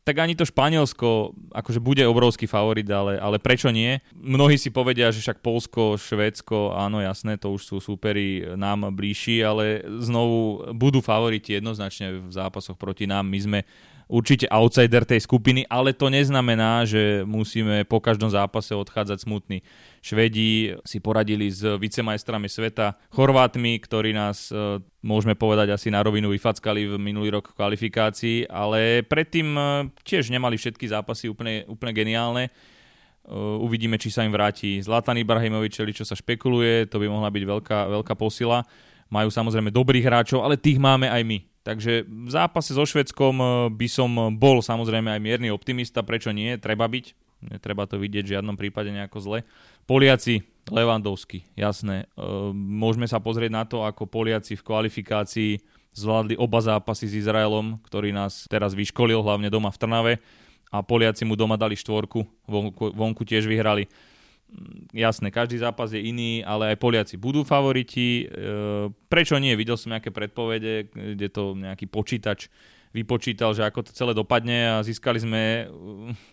tak 0.01 0.17
ani 0.17 0.33
to 0.33 0.49
Španielsko 0.49 1.37
akože 1.53 1.77
bude 1.77 2.01
obrovský 2.09 2.49
favorit, 2.49 2.89
ale, 2.89 3.21
ale 3.21 3.37
prečo 3.37 3.69
nie? 3.69 4.01
Mnohí 4.17 4.57
si 4.57 4.73
povedia, 4.73 5.13
že 5.13 5.21
však 5.21 5.45
Polsko, 5.45 5.93
Švédsko, 5.93 6.73
áno 6.73 6.97
jasné, 7.05 7.37
to 7.37 7.53
už 7.53 7.61
sú 7.61 7.75
súperi 7.77 8.41
nám 8.57 8.89
blížší, 8.97 9.45
ale 9.45 9.85
znovu 10.01 10.65
budú 10.73 11.05
favoriti 11.05 11.53
jednoznačne 11.53 12.17
v 12.17 12.31
zápasoch 12.33 12.81
proti 12.81 13.05
nám. 13.05 13.29
My 13.29 13.39
sme 13.39 13.59
určite 14.11 14.49
outsider 14.51 15.07
tej 15.07 15.23
skupiny, 15.23 15.63
ale 15.71 15.95
to 15.95 16.11
neznamená, 16.11 16.83
že 16.83 17.23
musíme 17.23 17.87
po 17.87 18.03
každom 18.03 18.27
zápase 18.27 18.75
odchádzať 18.75 19.23
smutný. 19.23 19.63
Švedi 20.01 20.73
si 20.81 20.97
poradili 20.97 21.53
s 21.53 21.61
vicemajstrami 21.61 22.49
sveta, 22.49 22.97
Chorvátmi, 23.13 23.77
ktorí 23.77 24.17
nás, 24.17 24.49
e, 24.49 24.81
môžeme 25.05 25.37
povedať, 25.37 25.77
asi 25.77 25.93
na 25.93 26.01
rovinu 26.01 26.33
vyfackali 26.33 26.89
v 26.89 26.93
minulý 26.97 27.37
rok 27.37 27.53
v 27.53 27.57
kvalifikácii, 27.61 28.49
ale 28.49 29.05
predtým 29.05 29.53
e, 29.53 29.61
tiež 30.01 30.33
nemali 30.33 30.57
všetky 30.57 30.89
zápasy 30.89 31.29
úplne, 31.29 31.69
úplne 31.69 31.93
geniálne. 31.93 32.49
E, 32.49 32.51
uvidíme, 33.61 34.01
či 34.01 34.09
sa 34.09 34.25
im 34.25 34.33
vráti 34.33 34.81
Zlatan 34.81 35.21
Ibrahimovič, 35.21 35.77
čo 35.93 36.01
sa 36.01 36.17
špekuluje, 36.17 36.89
to 36.89 36.97
by 36.97 37.05
mohla 37.05 37.29
byť 37.29 37.43
veľká, 37.45 37.79
veľká 38.01 38.17
posila. 38.17 38.65
Majú 39.13 39.29
samozrejme 39.29 39.69
dobrých 39.69 40.09
hráčov, 40.09 40.41
ale 40.41 40.57
tých 40.57 40.81
máme 40.81 41.13
aj 41.13 41.21
my. 41.21 41.45
Takže 41.61 42.09
v 42.09 42.29
zápase 42.33 42.73
so 42.73 42.81
Švedskom 42.89 43.37
by 43.69 43.85
som 43.85 44.09
bol 44.33 44.65
samozrejme 44.65 45.13
aj 45.13 45.21
mierny 45.21 45.53
optimista, 45.53 46.01
prečo 46.01 46.33
nie, 46.33 46.57
treba 46.57 46.89
byť, 46.89 47.13
netreba 47.41 47.89
to 47.89 47.97
vidieť 47.97 48.23
v 48.25 48.33
žiadnom 48.37 48.55
prípade 48.55 48.93
nejako 48.93 49.17
zle. 49.21 49.39
Poliaci, 49.89 50.45
Levandovský, 50.69 51.45
jasné. 51.57 52.05
Eh, 52.05 52.21
môžeme 52.53 53.09
sa 53.09 53.17
pozrieť 53.17 53.51
na 53.51 53.63
to, 53.65 53.81
ako 53.81 54.05
Poliaci 54.05 54.53
v 54.57 54.65
kvalifikácii 54.65 55.51
zvládli 55.91 56.39
oba 56.39 56.63
zápasy 56.63 57.09
s 57.09 57.27
Izraelom, 57.27 57.81
ktorý 57.83 58.15
nás 58.15 58.47
teraz 58.47 58.71
vyškolil, 58.71 59.19
hlavne 59.19 59.51
doma 59.51 59.73
v 59.73 59.79
Trnave 59.81 60.13
a 60.71 60.79
Poliaci 60.79 61.27
mu 61.27 61.35
doma 61.35 61.59
dali 61.59 61.75
štvorku, 61.75 62.23
vonku, 62.47 62.95
vonku 62.95 63.27
tiež 63.27 63.43
vyhrali 63.43 63.91
jasné, 64.91 65.31
každý 65.31 65.59
zápas 65.59 65.91
je 65.91 66.01
iný, 66.01 66.43
ale 66.43 66.75
aj 66.75 66.81
Poliaci 66.81 67.15
budú 67.15 67.47
favoriti. 67.47 68.27
E, 68.27 68.35
prečo 69.07 69.39
nie? 69.39 69.55
Videl 69.55 69.79
som 69.79 69.95
nejaké 69.95 70.11
predpovede, 70.11 70.91
kde 70.91 71.27
to 71.31 71.55
nejaký 71.55 71.87
počítač 71.87 72.51
vypočítal, 72.91 73.55
že 73.55 73.63
ako 73.63 73.87
to 73.87 73.91
celé 73.95 74.11
dopadne 74.11 74.79
a 74.79 74.83
získali 74.83 75.19
sme, 75.19 75.41
e, 75.41 75.63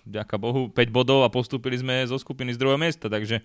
ďaká 0.07 0.39
Bohu, 0.39 0.71
5 0.71 0.91
bodov 0.91 1.23
a 1.23 1.33
postúpili 1.33 1.79
sme 1.79 2.07
zo 2.07 2.19
skupiny 2.19 2.55
z 2.55 2.61
druhého 2.61 2.79
miesta, 2.79 3.07
takže 3.07 3.41
e, 3.41 3.43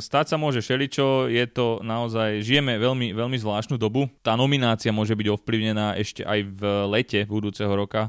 stáť 0.00 0.32
sa 0.32 0.36
môže 0.40 0.64
šeličo, 0.64 1.28
je 1.28 1.44
to 1.52 1.84
naozaj, 1.84 2.40
žijeme 2.40 2.80
veľmi, 2.80 3.12
veľmi 3.12 3.36
zvláštnu 3.36 3.76
dobu. 3.76 4.08
Tá 4.24 4.36
nominácia 4.36 4.90
môže 4.90 5.12
byť 5.12 5.28
ovplyvnená 5.36 6.00
ešte 6.00 6.24
aj 6.24 6.40
v 6.48 6.62
lete 6.88 7.20
budúceho 7.28 7.70
roka 7.72 8.08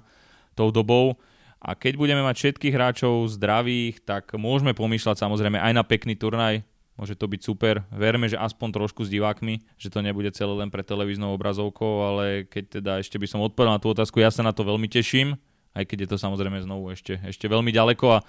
tou 0.55 0.71
dobou 0.71 1.19
a 1.63 1.79
keď 1.79 1.95
budeme 1.95 2.19
mať 2.27 2.35
všetkých 2.35 2.75
hráčov 2.75 3.31
zdravých, 3.39 4.03
tak 4.03 4.35
môžeme 4.35 4.75
pomýšľať 4.75 5.23
samozrejme 5.23 5.63
aj 5.63 5.71
na 5.71 5.83
pekný 5.87 6.19
turnaj. 6.19 6.59
Môže 6.93 7.17
to 7.17 7.25
byť 7.25 7.41
super. 7.41 7.81
Verme, 7.89 8.29
že 8.29 8.37
aspoň 8.37 8.69
trošku 8.77 9.01
s 9.01 9.09
divákmi, 9.09 9.65
že 9.81 9.89
to 9.89 10.05
nebude 10.05 10.29
celé 10.37 10.53
len 10.53 10.69
pre 10.69 10.85
televíznou 10.85 11.33
obrazovkou, 11.33 12.05
ale 12.05 12.45
keď 12.45 12.63
teda 12.79 12.91
ešte 13.01 13.17
by 13.17 13.25
som 13.25 13.41
odpovedal 13.41 13.77
na 13.77 13.81
tú 13.81 13.89
otázku, 13.89 14.21
ja 14.21 14.29
sa 14.29 14.45
na 14.45 14.53
to 14.53 14.61
veľmi 14.61 14.85
teším, 14.85 15.33
aj 15.73 15.89
keď 15.89 16.05
je 16.05 16.09
to 16.13 16.17
samozrejme 16.21 16.61
znovu 16.61 16.93
ešte, 16.93 17.17
ešte 17.25 17.49
veľmi 17.49 17.73
ďaleko 17.73 18.05
a 18.13 18.23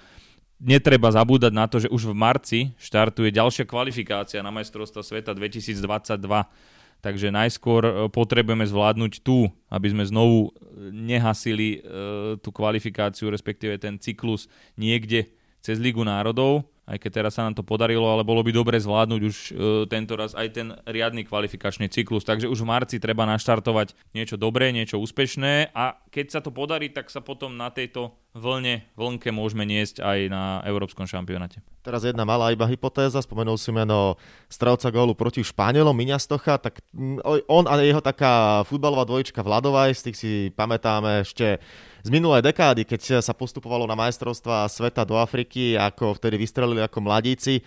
netreba 0.64 1.12
zabúdať 1.12 1.52
na 1.52 1.68
to, 1.68 1.76
že 1.84 1.92
už 1.92 2.08
v 2.08 2.14
marci 2.16 2.60
štartuje 2.80 3.28
ďalšia 3.28 3.68
kvalifikácia 3.68 4.40
na 4.40 4.48
majstrovstvo 4.48 5.04
sveta 5.04 5.36
2022. 5.36 5.76
Takže 7.04 7.28
najskôr 7.28 7.82
e, 7.84 7.92
potrebujeme 8.08 8.64
zvládnuť 8.64 9.20
tu, 9.20 9.52
aby 9.68 9.92
sme 9.92 10.08
znovu 10.08 10.48
e, 10.48 10.50
nehasili 10.88 11.68
e, 11.76 11.78
tú 12.40 12.48
kvalifikáciu, 12.48 13.28
respektíve 13.28 13.76
ten 13.76 14.00
cyklus 14.00 14.48
niekde 14.80 15.28
cez 15.60 15.76
Ligu 15.76 16.00
národov 16.00 16.64
aj 16.84 17.00
keď 17.00 17.10
teraz 17.24 17.32
sa 17.40 17.48
nám 17.48 17.56
to 17.56 17.64
podarilo, 17.64 18.04
ale 18.04 18.28
bolo 18.28 18.44
by 18.44 18.52
dobre 18.52 18.76
zvládnuť 18.76 19.20
už 19.24 19.36
e, 19.36 19.52
tento 19.88 20.20
raz 20.20 20.36
aj 20.36 20.48
ten 20.52 20.68
riadny 20.84 21.24
kvalifikačný 21.24 21.88
cyklus. 21.88 22.28
Takže 22.28 22.44
už 22.44 22.60
v 22.60 22.68
marci 22.68 22.96
treba 23.00 23.24
naštartovať 23.24 23.96
niečo 24.12 24.36
dobré, 24.36 24.68
niečo 24.68 25.00
úspešné 25.00 25.72
a 25.72 25.96
keď 26.12 26.26
sa 26.28 26.40
to 26.44 26.52
podarí, 26.52 26.92
tak 26.92 27.08
sa 27.08 27.24
potom 27.24 27.56
na 27.56 27.72
tejto 27.72 28.12
vlne, 28.36 28.84
vlnke 28.98 29.32
môžeme 29.32 29.64
niesť 29.64 30.04
aj 30.04 30.18
na 30.28 30.42
Európskom 30.68 31.08
šampionáte. 31.08 31.64
Teraz 31.80 32.04
jedna 32.04 32.28
malá 32.28 32.52
iba 32.52 32.68
hypotéza, 32.68 33.20
spomenul 33.20 33.56
si 33.56 33.72
meno 33.72 34.20
strelca 34.52 34.88
gólu 34.92 35.12
proti 35.16 35.40
Španielom, 35.40 35.94
Miňa 35.94 36.20
Stocha, 36.20 36.60
tak 36.60 36.84
mm, 36.92 37.48
on 37.48 37.64
a 37.64 37.80
jeho 37.80 38.00
taká 38.04 38.64
futbalová 38.68 39.08
dvojička 39.08 39.40
Vladovaj, 39.40 39.96
z 39.96 40.02
tých 40.10 40.16
si 40.16 40.32
pamätáme 40.52 41.24
ešte 41.24 41.60
z 42.04 42.12
minulej 42.12 42.44
dekády, 42.44 42.84
keď 42.84 43.24
sa 43.24 43.32
postupovalo 43.32 43.88
na 43.88 43.96
majstrovstva 43.96 44.68
sveta 44.68 45.08
do 45.08 45.16
Afriky, 45.16 45.72
ako 45.72 46.20
vtedy 46.20 46.36
vystrelili 46.36 46.84
ako 46.84 47.00
mladíci. 47.00 47.64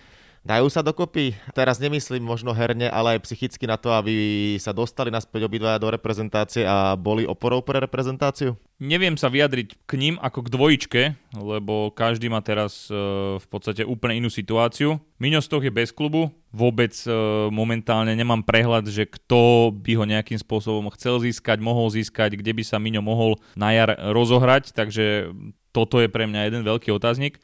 Dajú 0.48 0.72
sa 0.72 0.80
dokopy? 0.80 1.36
Teraz 1.52 1.76
nemyslím 1.76 2.24
možno 2.24 2.56
herne, 2.56 2.88
ale 2.88 3.20
aj 3.20 3.28
psychicky 3.28 3.68
na 3.68 3.76
to, 3.76 3.92
aby 3.92 4.56
sa 4.56 4.72
dostali 4.72 5.12
naspäť 5.12 5.44
obidvaja 5.44 5.76
do 5.76 5.92
reprezentácie 5.92 6.64
a 6.64 6.96
boli 6.96 7.28
oporou 7.28 7.60
pre 7.60 7.76
reprezentáciu? 7.84 8.56
Neviem 8.80 9.20
sa 9.20 9.28
vyjadriť 9.28 9.76
k 9.84 9.92
ním 10.00 10.16
ako 10.16 10.48
k 10.48 10.52
dvojičke, 10.56 11.02
lebo 11.36 11.92
každý 11.92 12.32
má 12.32 12.40
teraz 12.40 12.88
e, 12.88 12.96
v 13.36 13.46
podstate 13.52 13.84
úplne 13.84 14.24
inú 14.24 14.32
situáciu. 14.32 14.96
Miňo 15.20 15.44
Stoch 15.44 15.60
je 15.60 15.68
bez 15.68 15.92
klubu, 15.92 16.32
vôbec 16.48 16.96
e, 17.04 17.12
momentálne 17.52 18.16
nemám 18.16 18.40
prehľad, 18.40 18.88
že 18.88 19.04
kto 19.04 19.68
by 19.68 20.00
ho 20.00 20.08
nejakým 20.08 20.40
spôsobom 20.40 20.88
chcel 20.96 21.20
získať, 21.28 21.60
mohol 21.60 21.92
získať, 21.92 22.40
kde 22.40 22.56
by 22.56 22.64
sa 22.64 22.80
Miňo 22.80 23.04
mohol 23.04 23.36
na 23.52 23.76
jar 23.76 23.92
rozohrať, 24.16 24.72
takže 24.72 25.28
toto 25.76 26.00
je 26.00 26.08
pre 26.08 26.24
mňa 26.24 26.48
jeden 26.48 26.64
veľký 26.64 26.88
otáznik. 26.96 27.36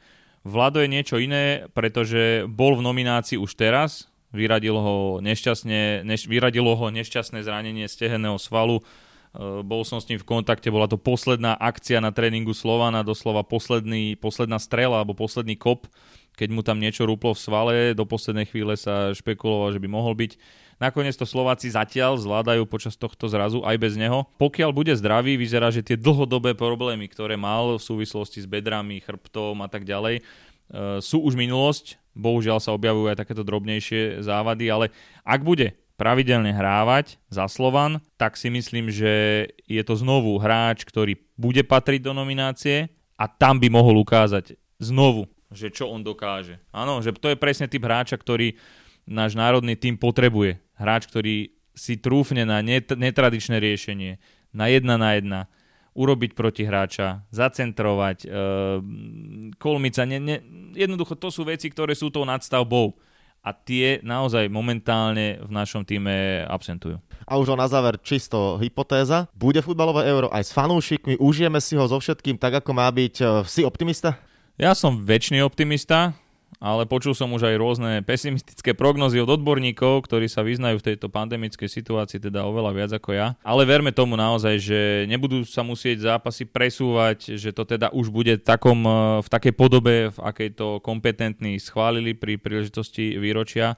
Vlado 0.45 0.77
je 0.77 0.87
niečo 0.87 1.17
iné, 1.17 1.65
pretože 1.73 2.45
bol 2.45 2.77
v 2.77 2.85
nominácii 2.85 3.41
už 3.41 3.57
teraz, 3.57 4.13
vyradilo 4.29 4.79
ho, 4.79 4.97
nešťastne, 5.19 6.05
neš, 6.05 6.29
vyradilo 6.29 6.77
ho 6.77 6.93
nešťastné 6.93 7.41
zranenie 7.41 7.89
stehenného 7.89 8.37
svalu, 8.37 8.85
Eh, 9.35 9.61
bol 9.67 9.83
som 9.83 9.99
s 9.99 10.07
ním 10.07 10.15
v 10.15 10.27
kontakte, 10.27 10.71
bola 10.71 10.87
to 10.87 10.95
posledná 10.95 11.59
akcia 11.59 11.99
na 11.99 12.15
tréningu 12.15 12.55
Slovana, 12.55 13.03
doslova 13.03 13.43
posledný, 13.43 14.15
posledná 14.15 14.55
strela 14.63 15.03
alebo 15.03 15.11
posledný 15.11 15.59
kop, 15.59 15.91
keď 16.39 16.49
mu 16.55 16.63
tam 16.63 16.79
niečo 16.79 17.03
rúplo 17.03 17.35
v 17.35 17.43
svale, 17.43 17.75
do 17.91 18.07
poslednej 18.07 18.47
chvíle 18.47 18.79
sa 18.79 19.11
špekulovalo, 19.11 19.75
že 19.75 19.83
by 19.83 19.89
mohol 19.91 20.15
byť. 20.15 20.31
Nakoniec 20.75 21.15
to 21.15 21.23
Slováci 21.23 21.71
zatiaľ 21.71 22.19
zvládajú 22.19 22.67
počas 22.67 22.99
tohto 22.99 23.31
zrazu 23.31 23.63
aj 23.63 23.79
bez 23.79 23.93
neho. 23.95 24.27
Pokiaľ 24.35 24.75
bude 24.75 24.91
zdravý, 24.91 25.39
vyzerá, 25.39 25.71
že 25.71 25.79
tie 25.79 25.95
dlhodobé 25.95 26.51
problémy, 26.51 27.07
ktoré 27.07 27.39
mal 27.39 27.79
v 27.79 27.83
súvislosti 27.83 28.43
s 28.43 28.47
bedrami, 28.47 28.99
chrbtom 28.99 29.63
a 29.63 29.71
tak 29.71 29.87
ďalej, 29.87 30.19
eh, 30.19 30.99
sú 30.99 31.23
už 31.23 31.39
minulosť. 31.39 31.95
Bohužiaľ 32.15 32.59
sa 32.59 32.75
objavujú 32.75 33.11
aj 33.11 33.19
takéto 33.23 33.43
drobnejšie 33.43 34.23
závady, 34.23 34.65
ale 34.71 34.85
ak 35.23 35.43
bude 35.43 35.75
pravidelne 35.95 36.51
hrávať 36.51 37.19
za 37.31 37.47
Slovan, 37.47 38.03
tak 38.19 38.35
si 38.35 38.51
myslím, 38.51 38.91
že 38.91 39.47
je 39.63 39.79
to 39.83 39.95
znovu 39.95 40.35
hráč, 40.39 40.83
ktorý 40.83 41.15
bude 41.39 41.63
patriť 41.63 42.03
do 42.03 42.11
nominácie 42.11 42.91
a 43.15 43.31
tam 43.31 43.59
by 43.59 43.71
mohol 43.71 44.03
ukázať 44.03 44.59
znovu, 44.79 45.31
že 45.55 45.71
čo 45.71 45.87
on 45.87 46.03
dokáže. 46.03 46.59
Áno, 46.75 46.99
že 46.99 47.15
to 47.15 47.31
je 47.31 47.39
presne 47.39 47.71
typ 47.71 47.83
hráča, 47.87 48.19
ktorý 48.19 48.59
náš 49.07 49.39
národný 49.39 49.79
tým 49.79 49.95
potrebuje. 49.95 50.59
Hráč, 50.75 51.07
ktorý 51.07 51.55
si 51.75 51.99
trúfne 51.99 52.47
na 52.47 52.63
net- 52.63 52.95
netradičné 52.95 53.59
riešenie, 53.59 54.19
na 54.55 54.71
jedna 54.71 54.95
na 54.95 55.19
jedna, 55.19 55.41
urobiť 55.95 56.35
proti 56.35 56.67
hráča, 56.67 57.23
zacentrovať, 57.31 58.27
e, 58.27 58.29
kolmica, 59.55 60.03
ne, 60.03 60.19
ne, 60.19 60.37
jednoducho 60.75 61.15
to 61.15 61.31
sú 61.31 61.47
veci, 61.47 61.71
ktoré 61.71 61.95
sú 61.95 62.11
tou 62.11 62.27
nadstavbou 62.27 62.99
a 63.39 63.55
tie 63.55 64.03
naozaj 64.03 64.51
momentálne 64.51 65.39
v 65.39 65.51
našom 65.55 65.87
týme 65.87 66.43
absentujú. 66.51 66.99
A 67.23 67.39
už 67.39 67.55
na 67.55 67.69
záver 67.71 67.95
čisto 68.03 68.59
hypotéza. 68.59 69.31
Bude 69.31 69.63
futbalové 69.63 70.03
euro 70.11 70.27
aj 70.35 70.49
s 70.49 70.51
fanúšikmi? 70.51 71.15
Užijeme 71.15 71.63
si 71.63 71.79
ho 71.79 71.85
so 71.87 71.95
všetkým 71.95 72.35
tak, 72.35 72.59
ako 72.59 72.71
má 72.75 72.91
byť? 72.91 73.15
E, 73.23 73.25
si 73.47 73.63
optimista? 73.63 74.19
Ja 74.59 74.75
som 74.75 74.99
väčší 74.99 75.39
optimista 75.43 76.15
ale 76.59 76.87
počul 76.87 77.11
som 77.11 77.29
už 77.35 77.51
aj 77.51 77.55
rôzne 77.59 77.91
pesimistické 78.07 78.71
prognozy 78.71 79.19
od 79.19 79.27
odborníkov, 79.27 80.07
ktorí 80.07 80.31
sa 80.31 80.41
vyznajú 80.41 80.79
v 80.79 80.87
tejto 80.93 81.11
pandemickej 81.11 81.67
situácii, 81.67 82.17
teda 82.17 82.47
oveľa 82.47 82.71
viac 82.71 82.91
ako 82.95 83.11
ja. 83.11 83.35
Ale 83.43 83.67
verme 83.67 83.91
tomu 83.91 84.15
naozaj, 84.15 84.55
že 84.63 84.79
nebudú 85.05 85.43
sa 85.43 85.67
musieť 85.67 86.15
zápasy 86.15 86.47
presúvať, 86.47 87.35
že 87.35 87.51
to 87.51 87.67
teda 87.67 87.91
už 87.91 88.07
bude 88.07 88.39
takom, 88.41 88.81
e, 88.87 88.91
v 89.21 89.27
takej 89.27 89.53
podobe, 89.53 89.95
v 90.15 90.19
akej 90.23 90.49
to 90.55 90.67
kompetentní 90.79 91.59
schválili 91.59 92.15
pri 92.15 92.39
príležitosti 92.39 93.19
výročia 93.19 93.75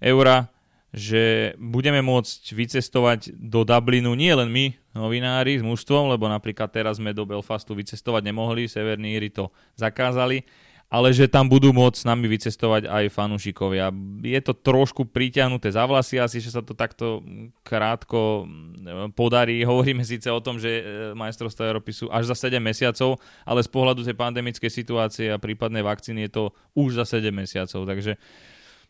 eura, 0.00 0.48
že 0.88 1.52
budeme 1.60 2.00
môcť 2.00 2.56
vycestovať 2.56 3.36
do 3.36 3.60
Dublinu 3.68 4.16
nie 4.16 4.32
len 4.32 4.48
my, 4.48 4.72
novinári 4.96 5.60
s 5.60 5.62
mužstvom, 5.62 6.08
lebo 6.08 6.26
napríklad 6.26 6.72
teraz 6.72 6.96
sme 6.96 7.12
do 7.12 7.28
Belfastu 7.28 7.76
vycestovať 7.76 8.24
nemohli, 8.24 8.64
Severní 8.64 9.20
Íry 9.20 9.28
to 9.28 9.52
zakázali, 9.76 10.48
ale 10.88 11.12
že 11.12 11.28
tam 11.28 11.44
budú 11.52 11.68
môcť 11.76 12.00
s 12.00 12.08
nami 12.08 12.24
vycestovať 12.32 12.88
aj 12.88 13.12
fanúšikovia. 13.12 13.92
Je 14.24 14.40
to 14.40 14.56
trošku 14.56 15.04
priťahnuté 15.04 15.68
za 15.68 15.84
vlasy, 15.84 16.16
asi, 16.16 16.40
že 16.40 16.56
sa 16.56 16.64
to 16.64 16.72
takto 16.72 17.20
krátko 17.60 18.48
mm, 18.48 19.12
podarí. 19.12 19.60
Hovoríme 19.68 20.00
síce 20.00 20.32
o 20.32 20.40
tom, 20.40 20.56
že 20.56 20.80
e, 20.80 20.82
majstrovstvá 21.12 21.68
Európy 21.68 21.92
sú 21.92 22.08
až 22.08 22.32
za 22.32 22.48
7 22.48 22.56
mesiacov, 22.56 23.20
ale 23.44 23.60
z 23.60 23.68
pohľadu 23.68 24.00
tej 24.00 24.16
pandemickej 24.16 24.70
situácie 24.72 25.28
a 25.28 25.36
prípadnej 25.36 25.84
vakcíny 25.84 26.24
je 26.28 26.32
to 26.32 26.44
už 26.72 27.04
za 27.04 27.20
7 27.20 27.28
mesiacov, 27.36 27.84
takže 27.84 28.16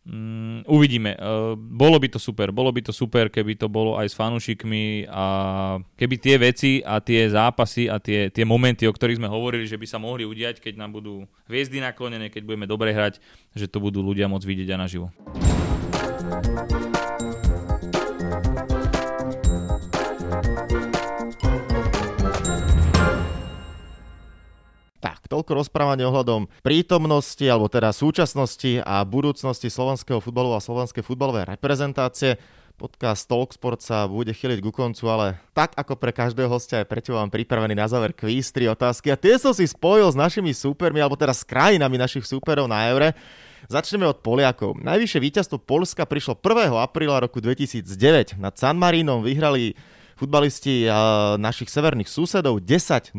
Mm, 0.09 0.65
uvidíme. 0.65 1.21
Uh, 1.21 1.53
bolo 1.53 2.01
by 2.01 2.09
to 2.09 2.17
super, 2.17 2.49
bolo 2.49 2.73
by 2.73 2.81
to 2.81 2.97
super, 2.97 3.29
keby 3.29 3.61
to 3.61 3.69
bolo 3.69 4.01
aj 4.01 4.09
s 4.09 4.17
fanúšikmi 4.17 5.05
a 5.05 5.25
keby 6.01 6.17
tie 6.17 6.41
veci 6.41 6.73
a 6.81 6.97
tie 7.05 7.29
zápasy 7.29 7.93
a 7.93 8.01
tie, 8.01 8.33
tie 8.33 8.49
momenty, 8.49 8.89
o 8.89 8.93
ktorých 8.97 9.21
sme 9.21 9.29
hovorili, 9.29 9.69
že 9.69 9.77
by 9.77 9.85
sa 9.85 10.01
mohli 10.01 10.25
udiať, 10.25 10.65
keď 10.65 10.81
nám 10.81 10.97
budú 10.97 11.29
hviezdy 11.45 11.85
naklonené, 11.85 12.33
keď 12.33 12.41
budeme 12.49 12.65
dobre 12.65 12.97
hrať, 12.97 13.21
že 13.53 13.69
to 13.69 13.85
budú 13.85 14.01
ľudia 14.01 14.33
môcť 14.33 14.49
vidieť 14.49 14.69
aj 14.73 14.81
naživo. 14.81 15.13
Toľko 25.29 25.61
rozprávanie 25.61 26.09
ohľadom 26.09 26.49
prítomnosti, 26.65 27.45
alebo 27.45 27.69
teda 27.69 27.93
súčasnosti 27.93 28.81
a 28.83 29.05
budúcnosti 29.05 29.69
slovenského 29.69 30.19
futbalu 30.19 30.57
a 30.57 30.65
slovenskej 30.65 31.05
futbalovej 31.05 31.53
reprezentácie. 31.55 32.41
Podcast 32.79 33.27
Talksport 33.27 33.83
sa 33.83 34.07
bude 34.07 34.31
chyliť 34.31 34.63
ku 34.63 34.71
koncu, 34.71 35.03
ale 35.11 35.27
tak 35.51 35.75
ako 35.75 35.99
pre 35.99 36.15
každého 36.15 36.47
hostia 36.47 36.81
aj 36.81 36.87
pre 36.87 37.03
teba 37.03 37.27
pripravený 37.27 37.75
na 37.75 37.91
záver 37.91 38.15
kvíz, 38.15 38.55
tri 38.55 38.71
otázky 38.71 39.11
a 39.11 39.19
tie 39.19 39.35
som 39.35 39.51
si 39.51 39.67
spojil 39.67 40.07
s 40.07 40.15
našimi 40.15 40.55
súpermi, 40.55 41.03
alebo 41.03 41.19
teda 41.19 41.35
s 41.35 41.43
krajinami 41.43 41.99
našich 41.99 42.23
súperov 42.23 42.71
na 42.71 42.87
Eure. 42.87 43.19
Začneme 43.67 44.07
od 44.07 44.23
Poliakov. 44.23 44.79
Najvyššie 44.79 45.19
víťazstvo 45.19 45.59
Polska 45.59 46.07
prišlo 46.07 46.39
1. 46.39 46.71
apríla 46.79 47.19
roku 47.19 47.43
2009. 47.43 48.39
Nad 48.39 48.55
San 48.55 48.79
Marínom 48.79 49.27
vyhrali 49.27 49.75
futbalisti 50.15 50.87
našich 51.35 51.75
severných 51.75 52.07
susedov 52.07 52.63
10-0. 52.63 53.11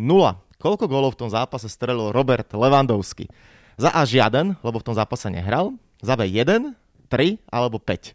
Koľko 0.60 0.92
gólov 0.92 1.16
v 1.16 1.24
tom 1.24 1.32
zápase 1.32 1.72
strelil 1.72 2.12
Robert 2.12 2.52
Lewandowski? 2.52 3.32
Za 3.80 3.96
A 3.96 4.04
žiaden, 4.04 4.60
lebo 4.60 4.84
v 4.84 4.92
tom 4.92 4.92
zápase 4.92 5.32
nehral. 5.32 5.72
Za 6.04 6.20
B 6.20 6.28
1, 6.28 6.76
3 7.08 7.40
alebo 7.48 7.80
5. 7.80 8.12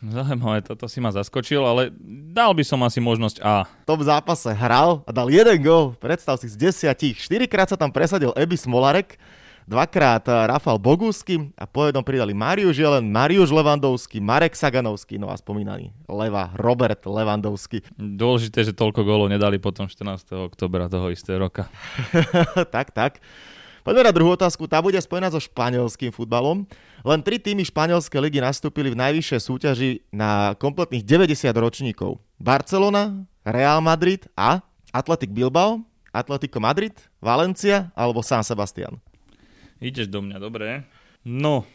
Zaujímavé, 0.00 0.64
toto 0.64 0.88
si 0.88 0.96
ma 0.96 1.12
zaskočil, 1.12 1.60
ale 1.60 1.92
dal 2.32 2.56
by 2.56 2.64
som 2.64 2.80
asi 2.80 3.04
možnosť 3.04 3.44
A. 3.44 3.68
V 3.68 3.84
tom 3.84 4.00
zápase 4.00 4.48
hral 4.48 5.04
a 5.04 5.12
dal 5.12 5.28
jeden 5.28 5.60
gól. 5.60 5.92
Predstav 6.00 6.40
si 6.40 6.48
z 6.48 6.56
desiatich. 6.56 7.20
Štyrikrát 7.20 7.68
sa 7.68 7.76
tam 7.76 7.92
presadil 7.92 8.32
Ebi 8.32 8.56
Smolarek, 8.56 9.20
dvakrát 9.66 10.24
eh, 10.28 10.34
Rafal 10.48 10.78
Bogusky 10.78 11.52
a 11.54 11.66
po 11.66 11.86
jednom 11.86 12.02
pridali 12.04 12.34
Mariuš 12.34 12.76
Jelen, 12.78 13.08
Mariuš 13.10 13.50
Levandovský, 13.50 14.18
Marek 14.18 14.58
Saganovský, 14.58 15.18
no 15.18 15.30
a 15.30 15.36
spomínaný 15.38 15.94
Leva, 16.08 16.50
Robert 16.58 17.02
Levandovský. 17.06 17.82
Dôležité, 17.96 18.66
že 18.66 18.76
toľko 18.76 19.06
gólov 19.06 19.30
nedali 19.30 19.56
potom 19.62 19.86
14. 19.86 20.52
oktobra 20.52 20.86
toho 20.90 21.10
istého 21.10 21.38
roka. 21.38 21.70
tak, 22.74 22.90
tak. 22.92 23.22
Poďme 23.82 24.06
na 24.06 24.14
druhú 24.14 24.38
otázku, 24.38 24.70
tá 24.70 24.78
bude 24.78 24.94
spojená 25.02 25.26
so 25.34 25.42
španielským 25.42 26.14
futbalom. 26.14 26.62
Len 27.02 27.18
tri 27.18 27.42
týmy 27.42 27.66
španielskej 27.66 28.22
ligy 28.22 28.38
nastúpili 28.38 28.94
v 28.94 28.98
najvyššej 28.98 29.40
súťaži 29.42 29.90
na 30.14 30.54
kompletných 30.54 31.02
90 31.02 31.50
ročníkov. 31.58 32.22
Barcelona, 32.38 33.26
Real 33.42 33.82
Madrid 33.82 34.30
a 34.38 34.62
Atletic 34.94 35.34
Bilbao, 35.34 35.82
Atletico 36.14 36.62
Madrid, 36.62 36.94
Valencia 37.18 37.90
alebo 37.98 38.22
San 38.22 38.46
Sebastian. 38.46 39.02
Ideš 39.82 40.06
do 40.06 40.22
mňa, 40.22 40.38
dobre. 40.38 40.86
No, 41.26 41.66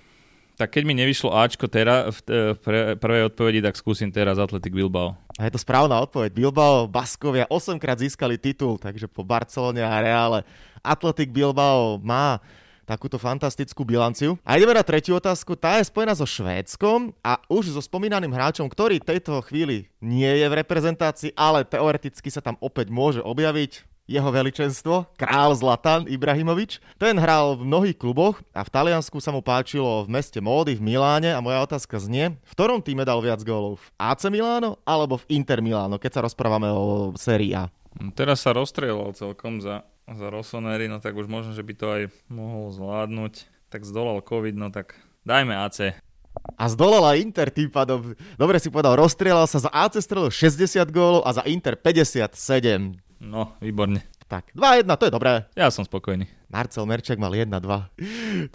tak 0.56 0.80
keď 0.80 0.84
mi 0.88 0.96
nevyšlo 0.96 1.36
Ačko 1.36 1.67
teraz 1.67 2.24
v 2.24 2.56
pre, 2.63 2.96
prvej 2.96 3.28
odpovedi, 3.28 3.60
tak 3.60 3.76
skúsim 3.76 4.08
teraz 4.10 4.39
Atletik 4.39 4.72
Bilbao. 4.72 5.20
A 5.36 5.46
je 5.46 5.52
to 5.52 5.60
správna 5.60 6.00
odpoveď. 6.00 6.32
Bilbao, 6.32 6.88
Baskovia 6.88 7.46
8 7.52 7.76
krát 7.78 8.00
získali 8.00 8.39
titul, 8.39 8.80
takže 8.80 9.12
po 9.12 9.28
Barcelone 9.28 9.84
a 9.84 10.00
Reále 10.00 10.48
Atletik 10.80 11.36
Bilbao 11.36 12.00
má 12.00 12.39
takúto 12.88 13.20
fantastickú 13.20 13.84
bilanciu. 13.84 14.39
A 14.48 14.56
ideme 14.56 14.72
na 14.72 14.88
tretiu 14.88 15.20
otázku. 15.20 15.60
Tá 15.60 15.76
je 15.78 15.91
spojená 15.91 16.15
so 16.15 16.24
Švédskom 16.24 17.12
a 17.20 17.36
už 17.52 17.76
so 17.76 17.84
spomínaným 17.84 18.32
hráčom, 18.32 18.72
ktorý 18.72 19.04
v 19.04 19.10
tejto 19.13 19.43
chvíli 19.43 19.91
nie 20.00 20.32
je 20.39 20.48
v 20.48 20.58
reprezentácii, 20.63 21.36
ale 21.36 21.67
teoreticky 21.67 22.32
sa 22.32 22.39
tam 22.39 22.56
opäť 22.63 22.88
môže 22.88 23.20
objaviť 23.20 23.84
jeho 24.08 24.32
veličenstvo, 24.32 25.12
král 25.20 25.52
Zlatan 25.54 26.08
Ibrahimovič. 26.08 26.80
Ten 26.96 27.20
hral 27.20 27.60
v 27.60 27.67
mnohých 27.67 28.00
kluboch 28.00 28.39
a 28.56 28.63
v 28.63 28.74
Taliansku 28.74 29.20
sa 29.20 29.36
mu 29.36 29.43
páčilo 29.43 30.08
v 30.08 30.17
meste 30.17 30.39
módy 30.39 30.80
v 30.80 30.82
Miláne 30.82 31.36
a 31.36 31.43
moja 31.43 31.62
otázka 31.67 32.00
znie, 32.00 32.39
v 32.41 32.52
ktorom 32.56 32.80
týme 32.82 33.04
dal 33.04 33.20
viac 33.20 33.43
gólov? 33.43 33.84
V 33.84 33.88
AC 34.00 34.32
Miláno 34.32 34.80
alebo 34.88 35.20
v 35.20 35.38
Inter 35.38 35.60
Miláno, 35.60 36.00
keď 36.00 36.17
sa 36.17 36.26
rozprávame 36.26 36.72
o 36.72 37.12
sérii 37.20 37.52
A? 37.52 37.67
Teraz 38.15 38.41
sa 38.41 38.56
rozstrieľal 38.56 39.12
celkom 39.13 39.60
za 39.60 39.86
za 40.15 40.32
Rossoneri, 40.32 40.88
no 40.88 41.04
tak 41.04 41.20
už 41.20 41.28
možno, 41.28 41.52
že 41.52 41.65
by 41.67 41.74
to 41.76 41.88
aj 41.91 42.04
mohol 42.32 42.72
zvládnuť. 42.72 43.34
Tak 43.67 43.84
zdolal 43.84 44.24
COVID, 44.24 44.56
no 44.56 44.72
tak 44.72 44.96
dajme 45.28 45.52
AC. 45.52 45.91
A 46.56 46.63
zdolala 46.72 47.20
Inter 47.20 47.52
tým 47.52 47.67
pádom. 47.67 48.15
Dobre 48.39 48.62
si 48.63 48.72
povedal, 48.72 48.96
rozstrieľal 48.96 49.50
sa 49.50 49.60
za 49.60 49.70
AC 49.74 50.00
strelil 50.00 50.32
60 50.32 50.80
gólov 50.96 51.28
a 51.28 51.36
za 51.36 51.43
Inter 51.43 51.76
57. 51.76 52.96
No, 53.17 53.58
výborne. 53.58 54.06
Tak, 54.27 54.51
2-1, 54.51 54.84
to 54.99 55.08
je 55.08 55.15
dobré. 55.15 55.47
Ja 55.56 55.71
som 55.71 55.88
spokojný. 55.88 56.27
Marcel 56.51 56.84
Merček 56.84 57.15
mal 57.15 57.32
1-2. 57.32 57.47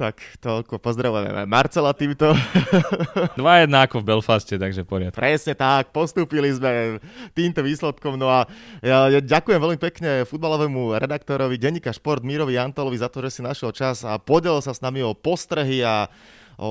Tak, 0.00 0.20
toľko 0.40 0.76
pozdravujeme 0.76 1.48
Marcela 1.48 1.96
týmto. 1.96 2.36
2-1 3.40 3.72
ako 3.72 4.04
v 4.04 4.08
Belfaste, 4.12 4.60
takže 4.60 4.84
poriadne. 4.84 5.16
Presne 5.16 5.56
tak, 5.56 5.88
postúpili 5.92 6.52
sme 6.52 7.00
týmto 7.32 7.64
výsledkom. 7.64 8.20
No 8.20 8.28
a 8.28 8.44
ja, 8.84 9.08
ja 9.08 9.20
ďakujem 9.24 9.60
veľmi 9.60 9.80
pekne 9.80 10.28
futbalovému 10.28 11.00
redaktorovi 11.00 11.56
denníka 11.56 11.88
Šport 11.92 12.20
Mírovi 12.20 12.60
Antolovi 12.60 13.00
za 13.00 13.08
to, 13.08 13.24
že 13.24 13.40
si 13.40 13.40
našiel 13.40 13.72
čas 13.72 14.04
a 14.04 14.20
podelil 14.20 14.60
sa 14.60 14.76
s 14.76 14.84
nami 14.84 15.00
o 15.00 15.16
postrehy 15.16 15.80
a 15.80 16.12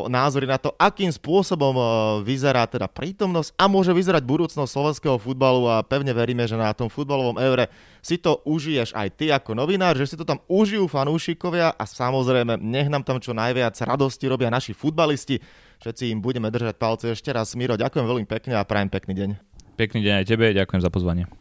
názory 0.08 0.48
na 0.48 0.56
to, 0.56 0.72
akým 0.80 1.12
spôsobom 1.12 1.76
vyzerá 2.24 2.64
teda 2.68 2.88
prítomnosť 2.88 3.56
a 3.60 3.68
môže 3.68 3.92
vyzerať 3.92 4.24
budúcnosť 4.24 4.72
slovenského 4.72 5.18
futbalu 5.20 5.68
a 5.68 5.84
pevne 5.84 6.16
veríme, 6.16 6.48
že 6.48 6.56
na 6.56 6.72
tom 6.72 6.88
futbalovom 6.88 7.36
eure 7.42 7.68
si 8.00 8.18
to 8.18 8.40
užiješ 8.48 8.96
aj 8.96 9.08
ty 9.20 9.30
ako 9.30 9.54
novinár, 9.54 10.00
že 10.00 10.08
si 10.08 10.16
to 10.16 10.24
tam 10.24 10.40
užijú 10.48 10.88
fanúšikovia 10.88 11.76
a 11.76 11.84
samozrejme 11.84 12.58
nech 12.62 12.88
nám 12.88 13.04
tam 13.04 13.20
čo 13.20 13.36
najviac 13.36 13.76
radosti 13.84 14.26
robia 14.32 14.48
naši 14.48 14.72
futbalisti. 14.72 15.44
Všetci 15.82 16.14
im 16.14 16.22
budeme 16.22 16.54
držať 16.54 16.76
palce 16.78 17.06
ešte 17.10 17.34
raz. 17.34 17.58
Miro, 17.58 17.74
ďakujem 17.74 18.06
veľmi 18.06 18.26
pekne 18.30 18.58
a 18.58 18.66
prajem 18.66 18.90
pekný 18.90 19.14
deň. 19.18 19.30
Pekný 19.76 20.06
deň 20.06 20.14
aj 20.22 20.26
tebe, 20.30 20.54
ďakujem 20.54 20.82
za 20.82 20.94
pozvanie. 20.94 21.41